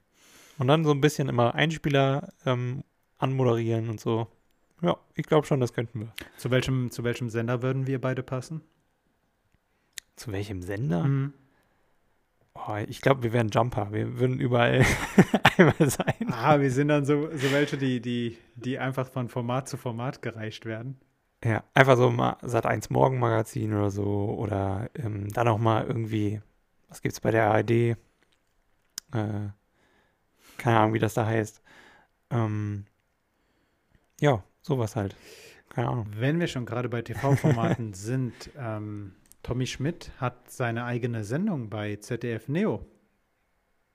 [0.58, 2.84] Und dann so ein bisschen immer Einspieler ähm,
[3.18, 4.28] anmoderieren und so.
[4.82, 6.12] Ja, ich glaube schon, das könnten wir.
[6.36, 8.62] Zu welchem, zu welchem Sender würden wir beide passen?
[10.16, 11.04] Zu welchem Sender?
[11.04, 11.32] Mhm.
[12.54, 13.92] Oh, ich glaube, wir wären Jumper.
[13.92, 14.84] Wir würden überall
[15.56, 16.32] einmal sein.
[16.32, 20.20] Ah, wir sind dann so, so welche, die, die, die einfach von Format zu Format
[20.20, 21.00] gereicht werden.
[21.44, 24.34] Ja, einfach so mal Sat 1 Morgenmagazin oder so.
[24.36, 26.40] Oder ähm, dann auch mal irgendwie,
[26.88, 27.70] was gibt's bei der ARD?
[27.70, 27.96] Äh,
[30.58, 31.62] keine Ahnung, wie das da heißt.
[32.30, 32.84] Ähm,
[34.20, 35.16] ja, sowas halt.
[35.70, 36.06] Keine Ahnung.
[36.14, 41.96] Wenn wir schon gerade bei TV-Formaten sind, ähm, Tommy Schmidt hat seine eigene Sendung bei
[41.96, 42.86] ZDF Neo.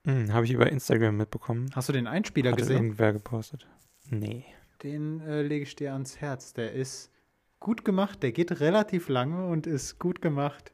[0.06, 1.70] Hm, Habe ich über Instagram mitbekommen.
[1.74, 2.78] Hast du den Einspieler Hatte gesehen?
[2.78, 3.68] irgendwer gepostet.
[4.10, 4.46] Nee.
[4.84, 6.54] Den äh, lege ich dir ans Herz.
[6.54, 7.12] Der ist
[7.60, 10.74] gut gemacht, der geht relativ lange und ist gut gemacht.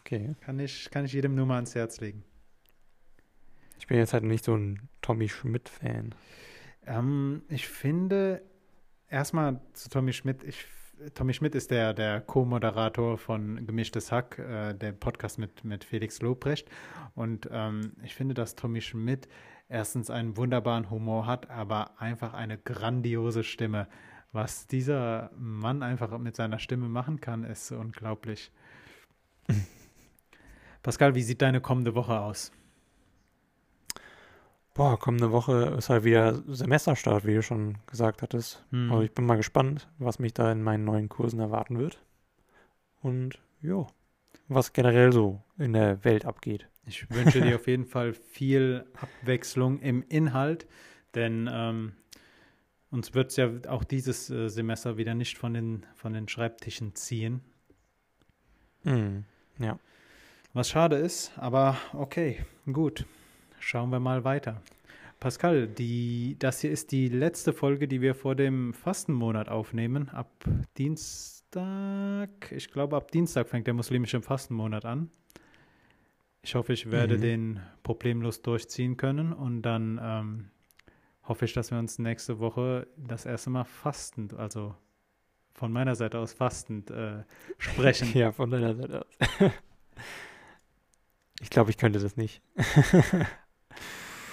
[0.00, 0.34] Okay.
[0.40, 2.24] Kann ich, kann ich jedem nur mal ans Herz legen.
[3.78, 6.14] Ich bin jetzt halt nicht so ein Tommy Schmidt-Fan.
[6.86, 8.42] Ähm, ich finde,
[9.08, 10.66] erstmal zu Tommy Schmidt, ich,
[11.14, 16.20] Tommy Schmidt ist der, der Co-Moderator von Gemischtes Hack, äh, der Podcast mit, mit Felix
[16.20, 16.70] Lobrecht.
[17.14, 19.28] Und ähm, ich finde, dass Tommy Schmidt
[19.68, 23.88] erstens einen wunderbaren Humor hat, aber einfach eine grandiose Stimme.
[24.32, 28.52] Was dieser Mann einfach mit seiner Stimme machen kann, ist unglaublich.
[30.82, 32.52] Pascal, wie sieht deine kommende Woche aus?
[34.74, 38.64] Boah, kommende Woche ist halt wieder Semesterstart, wie du schon gesagt hattest.
[38.70, 38.90] Hm.
[38.90, 42.02] Also ich bin mal gespannt, was mich da in meinen neuen Kursen erwarten wird.
[43.02, 43.86] Und ja,
[44.48, 46.68] was generell so in der Welt abgeht.
[46.86, 50.66] Ich wünsche dir auf jeden Fall viel Abwechslung im Inhalt,
[51.14, 51.92] denn ähm,
[52.90, 56.94] uns wird es ja auch dieses äh, Semester wieder nicht von den, von den Schreibtischen
[56.94, 57.40] ziehen.
[58.84, 59.24] Hm,
[59.58, 59.78] ja.
[60.54, 63.06] Was schade ist, aber okay, gut.
[63.64, 64.60] Schauen wir mal weiter.
[65.20, 70.08] Pascal, die, das hier ist die letzte Folge, die wir vor dem Fastenmonat aufnehmen.
[70.08, 70.28] Ab
[70.78, 75.10] Dienstag, ich glaube, ab Dienstag fängt der muslimische Fastenmonat an.
[76.42, 77.20] Ich hoffe, ich werde Mhm.
[77.20, 80.50] den problemlos durchziehen können und dann ähm,
[81.22, 84.74] hoffe ich, dass wir uns nächste Woche das erste Mal fastend, also
[85.54, 87.22] von meiner Seite aus fastend äh,
[87.58, 88.08] sprechen.
[88.18, 89.06] Ja, von deiner Seite aus.
[91.40, 92.40] Ich glaube, ich könnte das nicht.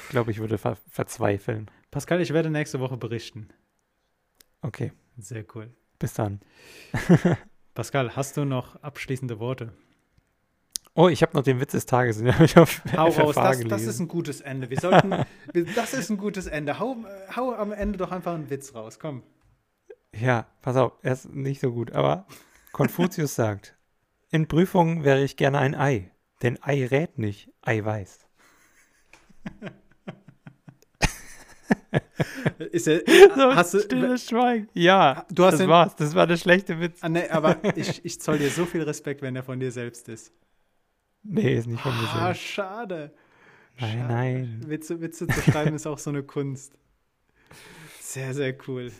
[0.10, 1.70] Ich glaube, ich würde ver verzweifeln.
[1.92, 3.48] Pascal, ich werde nächste Woche berichten.
[4.64, 5.70] Okay, Sehr cool.
[6.00, 6.40] bis dann.
[7.76, 9.72] Pascal, hast du noch abschließende Worte?
[10.96, 12.18] Oh, ich habe noch den Witz des Tages.
[12.18, 14.72] Den ich auf Hau raus, das, das ist ein gutes Ende.
[14.72, 15.12] Wir sollten,
[15.76, 16.80] das ist ein gutes Ende.
[16.80, 16.98] Hau,
[17.36, 19.22] hau am Ende doch einfach einen Witz raus, komm.
[20.12, 21.92] Ja, pass auf, er ist nicht so gut.
[21.92, 22.26] Aber
[22.72, 23.78] Konfuzius sagt,
[24.32, 26.10] in Prüfungen wäre ich gerne ein Ei,
[26.42, 28.26] denn Ei rät nicht, Ei weiß.
[32.72, 33.02] Ist er,
[33.36, 34.68] So, hast du, stilles Schweigen.
[34.74, 35.96] Ja, Du hast das den- war's.
[35.96, 37.00] Das war der schlechte Witz.
[37.02, 40.08] Ah, nee, aber ich, ich zoll dir so viel Respekt, wenn er von dir selbst
[40.10, 40.32] ist.
[41.24, 42.42] Nee, ist nicht von mir Ah, selbst.
[42.44, 43.14] schade.
[43.80, 44.14] Nein, schade.
[44.14, 44.64] nein.
[44.68, 46.74] Witze, Witze zu schreiben ist auch so eine Kunst.
[48.00, 48.92] Sehr, sehr cool.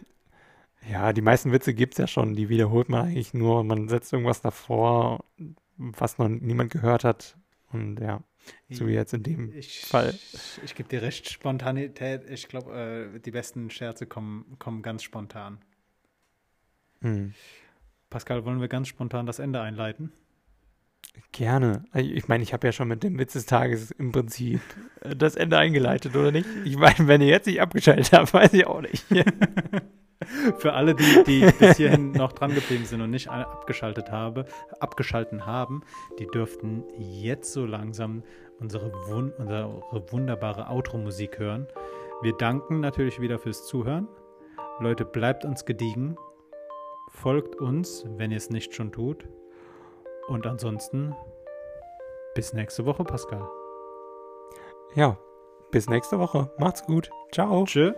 [0.90, 2.36] Ja, die meisten Witze gibt's ja schon.
[2.36, 3.64] Die wiederholt man eigentlich nur.
[3.64, 5.26] Man setzt irgendwas davor,
[5.78, 7.38] was noch niemand gehört hat.
[7.72, 8.22] Und ja,
[8.70, 10.14] so wie jetzt in dem Ich, Fall.
[10.34, 12.30] ich, ich gebe dir recht, Spontanität.
[12.30, 15.60] Ich glaube, äh, die besten Scherze kommen, kommen ganz spontan.
[17.02, 17.34] Hm.
[18.10, 20.12] Pascal, wollen wir ganz spontan das Ende einleiten?
[21.32, 21.86] Gerne.
[21.92, 24.62] Also Ich meine, ich habe ja schon mit dem Witz des Tages im Prinzip
[25.02, 26.48] äh, das Ende eingeleitet, oder nicht?
[26.66, 29.06] Ich meine, wenn ihr jetzt nicht abgeschaltet habt, weiß ich auch nicht.
[30.58, 34.46] Für alle, die, die bis hierhin noch dran geblieben sind und nicht abgeschaltet habe,
[34.80, 35.84] abgeschalten haben,
[36.20, 38.24] die dürften jetzt so langsam
[38.60, 41.68] unsere, wun unsere wunderbare Outro-Musik hören.
[42.22, 44.08] Wir danken natürlich wieder fürs Zuhören.
[44.80, 46.18] Leute, bleibt uns gediegen.
[47.10, 49.28] Folgt uns, wenn ihr es nicht schon tut.
[50.28, 51.16] Und ansonsten
[52.36, 53.48] bis nächste Woche, Pascal.
[54.96, 55.18] Ja,
[55.72, 56.52] bis nächste Woche.
[56.58, 57.10] Macht's gut.
[57.32, 57.64] Ciao.
[57.66, 57.94] Tschö.